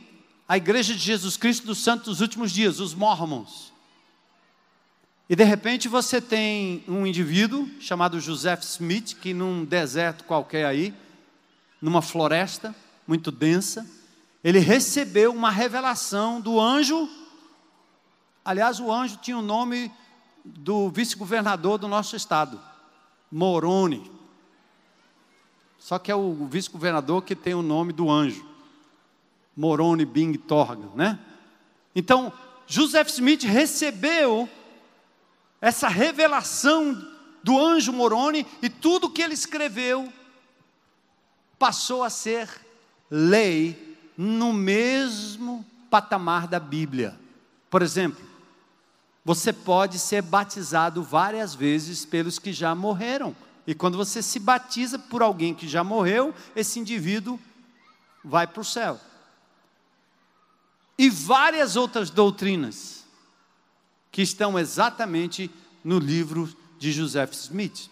[0.49, 3.73] a Igreja de Jesus Cristo dos Santos dos Últimos Dias, os Mormons.
[5.29, 10.93] E de repente você tem um indivíduo chamado Joseph Smith, que num deserto qualquer aí,
[11.81, 12.75] numa floresta
[13.09, 13.85] muito densa,
[14.45, 17.09] ele recebeu uma revelação do anjo
[18.49, 19.93] Aliás, o anjo tinha o nome
[20.43, 22.59] do vice-governador do nosso estado,
[23.31, 24.11] Moroni.
[25.79, 28.43] Só que é o vice-governador que tem o nome do anjo,
[29.55, 31.19] Moroni Bing Torgan, né?
[31.95, 32.33] Então,
[32.67, 34.49] Joseph Smith recebeu
[35.61, 37.07] essa revelação
[37.45, 40.11] do anjo Moroni e tudo que ele escreveu
[41.59, 42.49] passou a ser
[43.11, 47.19] lei no mesmo patamar da Bíblia.
[47.71, 48.25] Por exemplo,
[49.25, 53.37] você pode ser batizado várias vezes pelos que já morreram.
[53.67, 57.39] E quando você se batiza por alguém que já morreu, esse indivíduo
[58.25, 58.99] vai para o céu.
[60.97, 63.05] E várias outras doutrinas
[64.11, 65.51] que estão exatamente
[65.85, 67.91] no livro de Joseph Smith.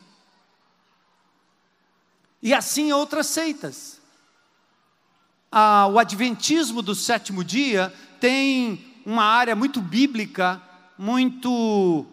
[2.43, 3.96] E assim outras seitas.
[5.51, 10.63] Ah, o Adventismo do sétimo dia tem uma área muito bíblica
[10.99, 12.07] muito,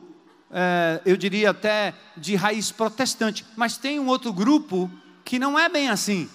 [0.51, 4.91] é, eu diria até de raiz protestante, mas tem um outro grupo
[5.23, 6.29] que não é bem assim.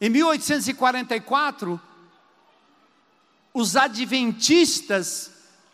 [0.00, 1.80] Em 1844,
[3.52, 5.30] os adventistas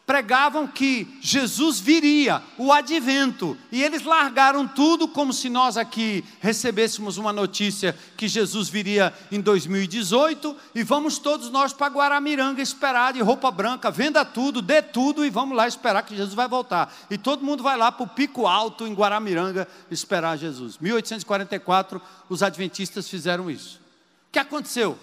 [0.07, 7.19] pregavam que Jesus viria, o advento, e eles largaram tudo como se nós aqui recebêssemos
[7.19, 13.21] uma notícia que Jesus viria em 2018 e vamos todos nós para Guaramiranga esperar de
[13.21, 16.95] roupa branca, venda tudo, dê tudo e vamos lá esperar que Jesus vai voltar.
[17.11, 20.79] E todo mundo vai lá para o Pico Alto em Guaramiranga esperar Jesus.
[20.79, 23.81] 1844 os adventistas fizeram isso.
[24.29, 24.97] O que aconteceu?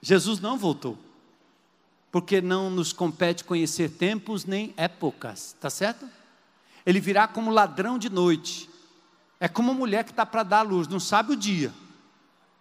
[0.00, 1.07] Jesus não voltou
[2.10, 6.08] porque não nos compete conhecer tempos nem épocas, tá certo?
[6.84, 8.68] Ele virá como ladrão de noite.
[9.38, 11.72] É como uma mulher que está para dar luz, não sabe o dia.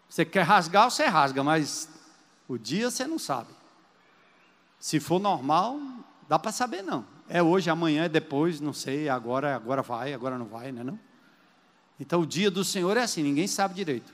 [0.09, 1.89] Você quer rasgar, você rasga, mas
[2.47, 3.49] o dia você não sabe.
[4.79, 5.79] Se for normal,
[6.27, 7.05] dá para saber não.
[7.29, 10.99] É hoje, amanhã, é depois, não sei, agora, agora vai, agora não vai, né não?
[11.99, 14.13] Então o dia do Senhor é assim, ninguém sabe direito.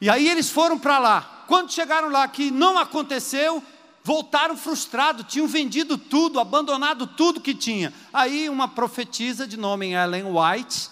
[0.00, 1.44] E aí eles foram para lá.
[1.46, 3.62] Quando chegaram lá que não aconteceu,
[4.08, 7.92] voltaram frustrados, tinham vendido tudo, abandonado tudo que tinha.
[8.10, 10.88] Aí uma profetisa de nome Ellen White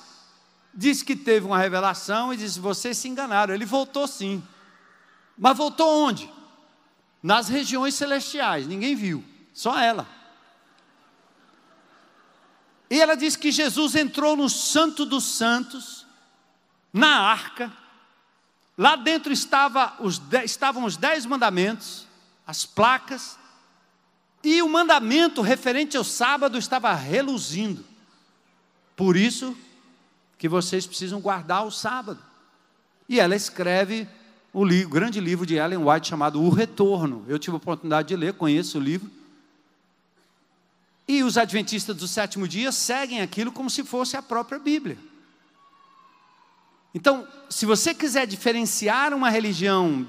[0.74, 3.54] disse que teve uma revelação e disse: Vocês se enganaram.
[3.54, 4.46] Ele voltou sim.
[5.38, 6.30] Mas voltou onde?
[7.22, 10.06] Nas regiões celestiais, ninguém viu, só ela.
[12.90, 16.04] E ela diz que Jesus entrou no Santo dos Santos,
[16.92, 17.72] na arca,
[18.76, 22.05] lá dentro estava os estavam os dez mandamentos,
[22.46, 23.36] as placas,
[24.44, 27.84] e o mandamento referente ao sábado estava reluzindo.
[28.94, 29.56] Por isso
[30.38, 32.20] que vocês precisam guardar o sábado.
[33.08, 34.06] E ela escreve
[34.52, 37.24] o, livro, grande livro de Ellen White chamado O Retorno.
[37.26, 39.10] Eu tive a oportunidade de ler, conheço o livro.
[41.08, 44.98] E os adventistas do sétimo dia seguem aquilo como se fosse a própria Bíblia.
[46.94, 50.06] Então, se você quiser diferenciar uma religião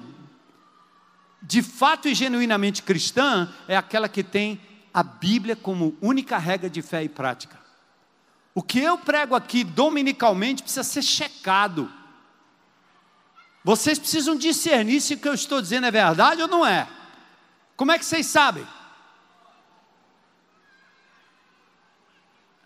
[1.47, 4.59] de fato e genuinamente cristã, é aquela que tem
[4.93, 7.57] a Bíblia como única regra de fé e prática.
[8.53, 11.89] O que eu prego aqui dominicalmente precisa ser checado.
[13.63, 16.85] Vocês precisam discernir se o que eu estou dizendo é verdade ou não é.
[17.77, 18.67] Como é que vocês sabem?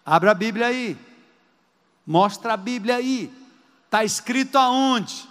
[0.04, 0.98] Abra a Bíblia aí.
[2.04, 3.32] Mostra a Bíblia aí.
[3.86, 5.30] Está escrito aonde?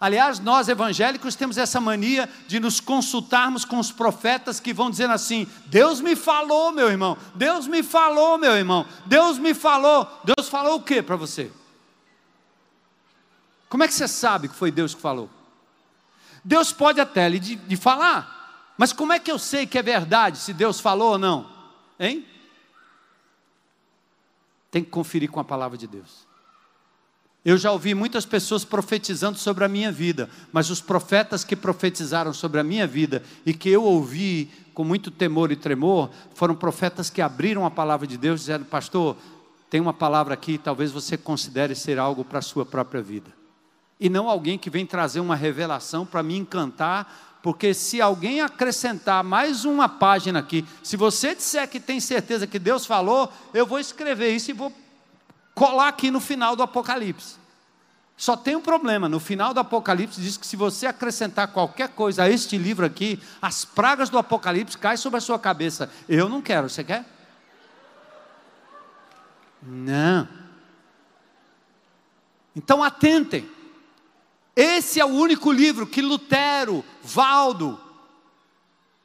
[0.00, 5.12] Aliás, nós evangélicos temos essa mania de nos consultarmos com os profetas que vão dizendo
[5.12, 10.08] assim: Deus me falou, meu irmão, Deus me falou, meu irmão, Deus me falou.
[10.22, 11.50] Deus falou o que para você?
[13.68, 15.28] Como é que você sabe que foi Deus que falou?
[16.44, 19.82] Deus pode até lhe de, de falar, mas como é que eu sei que é
[19.82, 21.50] verdade se Deus falou ou não?
[21.98, 22.24] Hein?
[24.70, 26.27] Tem que conferir com a palavra de Deus.
[27.44, 32.32] Eu já ouvi muitas pessoas profetizando sobre a minha vida, mas os profetas que profetizaram
[32.32, 37.10] sobre a minha vida e que eu ouvi com muito temor e tremor, foram profetas
[37.10, 39.16] que abriram a palavra de Deus dizendo: Pastor,
[39.68, 43.32] tem uma palavra aqui, talvez você considere ser algo para a sua própria vida.
[43.98, 49.24] E não alguém que vem trazer uma revelação para me encantar, porque se alguém acrescentar
[49.24, 53.80] mais uma página aqui, se você disser que tem certeza que Deus falou, eu vou
[53.80, 54.72] escrever isso e vou
[55.58, 57.34] colar aqui no final do Apocalipse.
[58.16, 62.22] Só tem um problema, no final do Apocalipse diz que se você acrescentar qualquer coisa
[62.22, 65.90] a este livro aqui, as pragas do Apocalipse caem sobre a sua cabeça.
[66.08, 67.04] Eu não quero, você quer?
[69.60, 70.28] Não.
[72.54, 73.48] Então atentem.
[74.54, 77.80] Esse é o único livro que Lutero, Valdo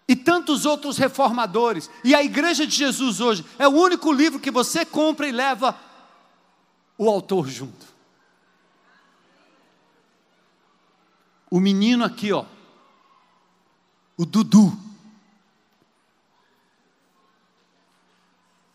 [0.08, 4.51] e tantos outros reformadores e a Igreja de Jesus hoje é o único livro que
[4.51, 5.76] você compra e leva
[6.98, 7.86] o autor junto.
[11.50, 12.46] O menino aqui, ó,
[14.18, 14.78] o Dudu.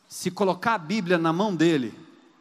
[0.07, 1.93] Se colocar a Bíblia na mão dele,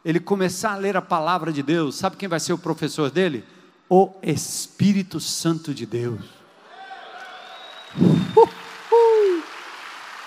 [0.05, 3.43] ele começar a ler a palavra de Deus, sabe quem vai ser o professor dele?
[3.89, 6.21] O Espírito Santo de Deus.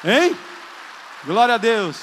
[0.05, 0.37] Hein?
[1.25, 2.01] Glória a Deus.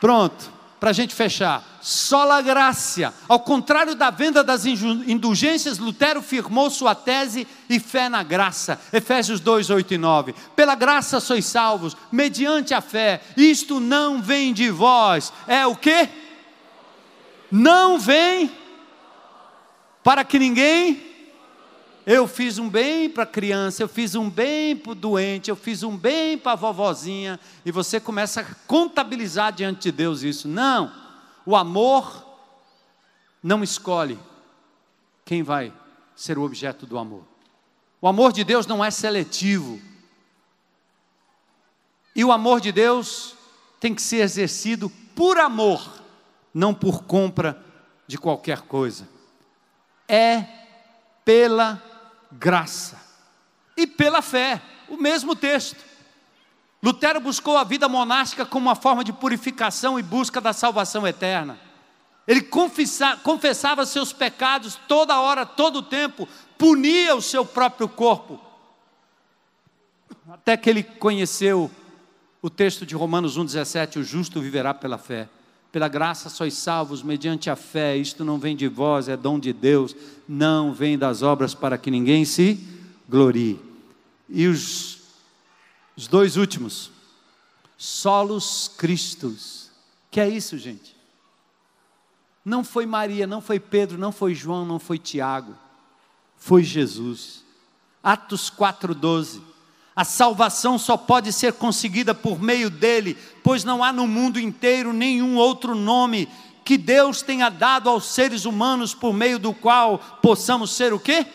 [0.00, 0.53] Pronto
[0.84, 1.78] para a gente fechar.
[1.80, 3.14] Sola graça.
[3.26, 8.78] Ao contrário da venda das indulgências, Lutero firmou sua tese e fé na graça.
[8.92, 10.34] Efésios 2, 8 e 9.
[10.54, 13.22] Pela graça sois salvos, mediante a fé.
[13.34, 15.32] Isto não vem de vós.
[15.46, 16.06] É o que?
[17.50, 18.52] Não vem
[20.02, 21.13] para que ninguém
[22.06, 25.56] eu fiz um bem para a criança, eu fiz um bem para o doente, eu
[25.56, 30.46] fiz um bem para a vovozinha, e você começa a contabilizar diante de Deus isso.
[30.46, 30.92] Não,
[31.46, 32.24] o amor
[33.42, 34.18] não escolhe
[35.24, 35.72] quem vai
[36.14, 37.24] ser o objeto do amor.
[38.00, 39.80] O amor de Deus não é seletivo.
[42.14, 43.34] E o amor de Deus
[43.80, 46.02] tem que ser exercido por amor,
[46.52, 47.62] não por compra
[48.06, 49.08] de qualquer coisa.
[50.06, 50.46] É
[51.24, 51.93] pela
[52.32, 53.04] graça
[53.76, 55.76] e pela fé, o mesmo texto.
[56.82, 61.58] Lutero buscou a vida monástica como uma forma de purificação e busca da salvação eterna.
[62.26, 68.40] Ele confessa, confessava seus pecados toda hora, todo o tempo, punia o seu próprio corpo.
[70.30, 71.70] Até que ele conheceu
[72.40, 75.28] o texto de Romanos 1,17: o justo viverá pela fé.
[75.74, 79.52] Pela graça sois salvos mediante a fé, isto não vem de vós, é dom de
[79.52, 79.92] Deus,
[80.28, 82.64] não vem das obras para que ninguém se
[83.08, 83.60] glorie.
[84.28, 85.00] E os,
[85.96, 86.92] os dois últimos,
[87.76, 89.68] solos Cristos.
[90.12, 90.94] Que é isso, gente?
[92.44, 95.56] Não foi Maria, não foi Pedro, não foi João, não foi Tiago,
[96.36, 97.42] foi Jesus.
[98.00, 99.42] Atos 4,12.
[99.94, 104.92] A salvação só pode ser conseguida por meio dele, pois não há no mundo inteiro
[104.92, 106.28] nenhum outro nome
[106.64, 111.26] que Deus tenha dado aos seres humanos por meio do qual possamos ser o quê?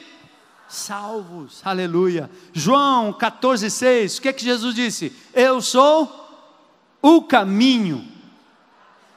[0.70, 1.62] salvos.
[1.66, 2.30] Aleluia.
[2.54, 5.12] João 14,6, o que é que Jesus disse?
[5.34, 6.16] Eu sou
[7.02, 8.08] o caminho,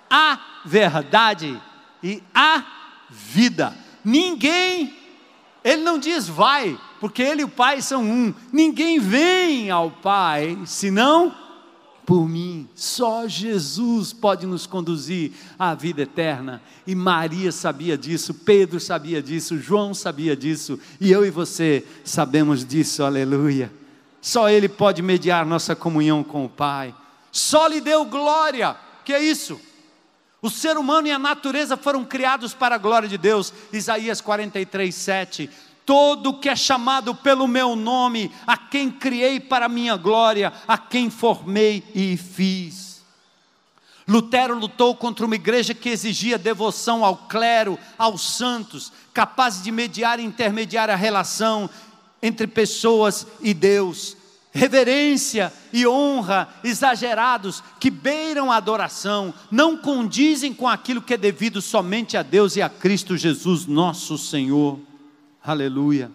[0.08, 1.60] a verdade
[2.02, 2.64] e a
[3.10, 3.76] vida.
[4.02, 4.96] Ninguém,
[5.62, 8.32] ele não diz vai, porque ele e o Pai são um.
[8.52, 11.34] Ninguém vem ao Pai senão
[12.06, 12.68] por mim.
[12.76, 16.62] Só Jesus pode nos conduzir à vida eterna.
[16.86, 22.64] E Maria sabia disso, Pedro sabia disso, João sabia disso, e eu e você sabemos
[22.64, 23.72] disso, aleluia.
[24.20, 26.94] Só Ele pode mediar nossa comunhão com o Pai.
[27.32, 29.60] Só lhe deu glória, que é isso?
[30.40, 33.52] O ser humano e a natureza foram criados para a glória de Deus.
[33.72, 35.50] Isaías 43, 7
[35.84, 41.10] todo que é chamado pelo meu nome, a quem criei para minha glória, a quem
[41.10, 42.92] formei e fiz.
[44.06, 50.18] Lutero lutou contra uma igreja que exigia devoção ao clero, aos santos, capazes de mediar
[50.18, 51.70] e intermediar a relação
[52.22, 54.16] entre pessoas e Deus.
[54.54, 61.62] Reverência e honra exagerados que beiram a adoração, não condizem com aquilo que é devido
[61.62, 64.78] somente a Deus e a Cristo Jesus, nosso Senhor.
[65.44, 66.10] Aleluia.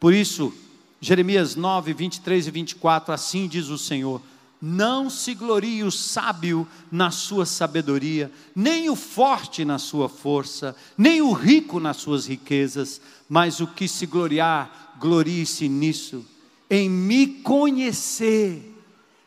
[0.00, 0.52] Por isso,
[1.00, 4.20] Jeremias 9, 23 e 24, assim diz o Senhor:
[4.60, 11.22] Não se glorie o sábio na sua sabedoria, nem o forte na sua força, nem
[11.22, 16.26] o rico nas suas riquezas, mas o que se gloriar, glorie-se nisso,
[16.68, 18.74] em me conhecer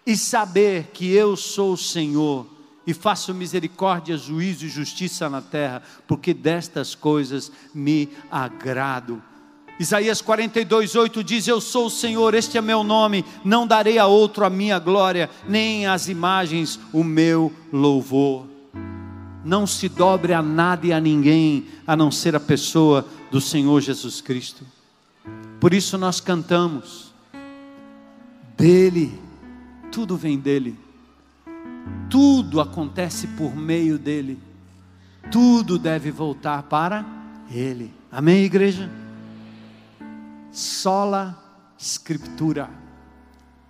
[0.05, 2.52] e saber que eu sou o Senhor
[2.85, 9.21] e faço misericórdia, juízo e justiça na terra, porque destas coisas me agrado.
[9.79, 14.05] Isaías 42, 8 diz: Eu sou o Senhor, este é meu nome, não darei a
[14.05, 18.45] outro a minha glória, nem às imagens o meu louvor.
[19.43, 23.81] Não se dobre a nada e a ninguém, a não ser a pessoa do Senhor
[23.81, 24.65] Jesus Cristo.
[25.59, 27.13] Por isso nós cantamos,
[28.57, 29.19] dele,
[29.91, 30.82] tudo vem dele
[32.09, 34.39] tudo acontece por meio dele.
[35.31, 37.03] Tudo deve voltar para
[37.49, 37.93] ele.
[38.11, 38.89] Amém, igreja?
[40.51, 41.39] Sola
[41.79, 42.69] Scriptura,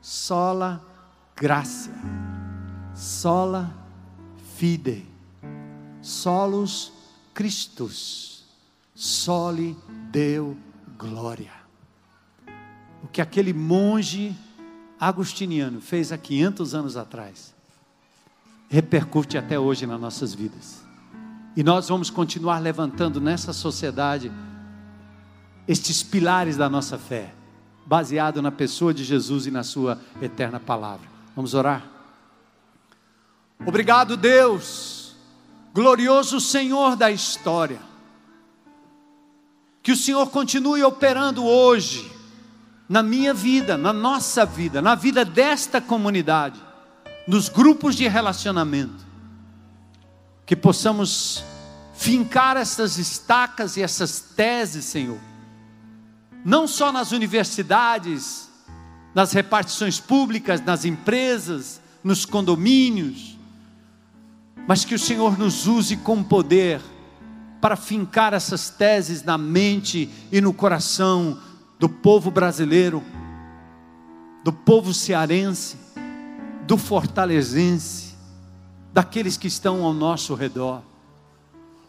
[0.02, 0.85] sola
[1.35, 1.90] graça,
[2.94, 3.73] sola
[4.56, 5.06] fide,
[6.02, 6.91] solos
[7.34, 8.45] Christus,
[8.94, 9.76] soli
[10.11, 10.56] Deu
[10.98, 11.53] glória.
[13.02, 14.35] O que aquele monge
[14.99, 17.53] agustiniano fez há 500 anos atrás
[18.74, 20.84] repercute até hoje nas nossas vidas.
[21.56, 24.32] E nós vamos continuar levantando nessa sociedade
[25.68, 27.36] estes pilares da nossa fé,
[27.86, 31.08] baseado na pessoa de Jesus e na sua eterna palavra.
[31.36, 31.86] Vamos orar?
[33.64, 35.16] Obrigado, Deus,
[35.72, 37.80] glorioso Senhor da história.
[39.84, 42.12] Que o Senhor continue operando hoje
[42.90, 46.73] na minha vida, na nossa vida, na vida desta comunidade
[47.28, 49.06] nos grupos de relacionamento,
[50.45, 51.44] que possamos
[51.95, 55.20] fincar essas estacas e essas teses, Senhor,
[56.44, 58.50] não só nas universidades,
[59.16, 63.38] nas repartições públicas, nas empresas, nos condomínios,
[64.68, 66.82] mas que o Senhor nos use com poder
[67.62, 71.40] para fincar essas teses na mente e no coração
[71.80, 73.02] do povo brasileiro,
[74.44, 75.78] do povo cearense,
[76.65, 78.14] do fortalezense,
[78.94, 80.81] daqueles que estão ao nosso redor.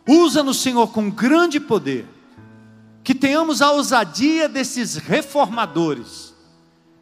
[0.06, 2.06] Usa-nos, Senhor, com grande poder,
[3.02, 6.34] que tenhamos a ousadia desses reformadores,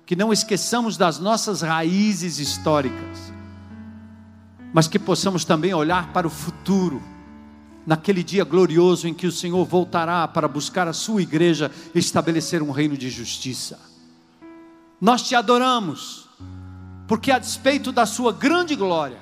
[0.05, 3.33] que não esqueçamos das nossas raízes históricas,
[4.73, 7.03] mas que possamos também olhar para o futuro,
[7.87, 12.63] naquele dia glorioso em que o Senhor voltará para buscar a sua igreja e estabelecer
[12.63, 13.79] um reino de justiça.
[15.01, 16.22] Nós te adoramos
[17.13, 19.19] porque a despeito da sua grande glória,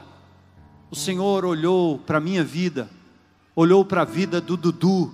[0.93, 2.89] o Senhor olhou para a minha vida,
[3.53, 5.13] olhou para a vida do Dudu,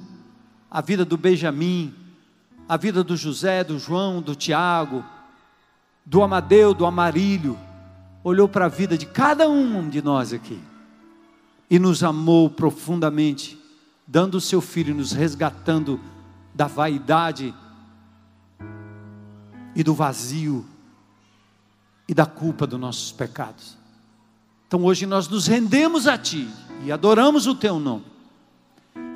[0.71, 1.95] a vida do Benjamim,
[2.69, 5.03] a vida do José, do João, do Tiago,
[6.05, 7.59] do Amadeu, do Amarílio,
[8.23, 10.61] olhou para a vida de cada um de nós aqui
[11.71, 13.59] e nos amou profundamente,
[14.07, 15.99] dando o seu filho, nos resgatando
[16.55, 17.55] da vaidade
[19.75, 20.76] e do vazio
[22.09, 23.77] e da culpa dos nossos pecados.
[24.67, 26.49] Então hoje nós nos rendemos a Ti
[26.85, 28.05] e adoramos o Teu nome.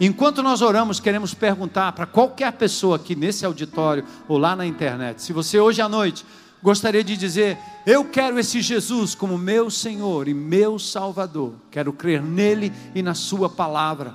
[0.01, 5.23] Enquanto nós oramos, queremos perguntar para qualquer pessoa aqui nesse auditório ou lá na internet:
[5.23, 6.25] se você hoje à noite
[6.63, 12.23] gostaria de dizer, eu quero esse Jesus como meu Senhor e meu Salvador, quero crer
[12.23, 14.15] nele e na Sua palavra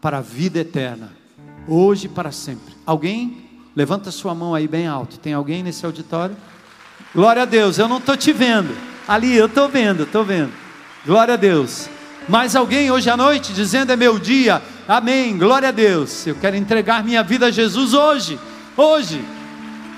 [0.00, 1.12] para a vida eterna,
[1.68, 2.74] hoje e para sempre.
[2.84, 3.50] Alguém?
[3.74, 5.18] Levanta sua mão aí bem alto.
[5.18, 6.36] Tem alguém nesse auditório?
[7.14, 8.74] Glória a Deus, eu não estou te vendo.
[9.06, 10.52] Ali, eu estou vendo, estou vendo.
[11.04, 11.88] Glória a Deus.
[12.28, 14.62] Mais alguém hoje à noite dizendo é meu dia?
[14.86, 15.36] Amém.
[15.36, 16.26] Glória a Deus.
[16.26, 18.38] Eu quero entregar minha vida a Jesus hoje.
[18.76, 19.22] Hoje.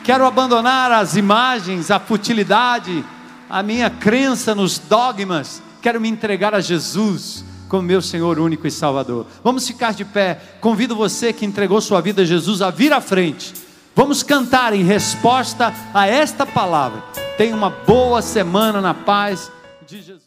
[0.02, 3.04] Quero abandonar as imagens, a futilidade,
[3.48, 5.62] a minha crença nos dogmas.
[5.80, 9.26] Quero me entregar a Jesus como meu Senhor único e Salvador.
[9.42, 10.40] Vamos ficar de pé.
[10.60, 13.63] Convido você que entregou sua vida a Jesus a vir à frente.
[13.94, 17.00] Vamos cantar em resposta a esta palavra.
[17.38, 19.52] Tenha uma boa semana na paz
[19.86, 20.23] de Jesus.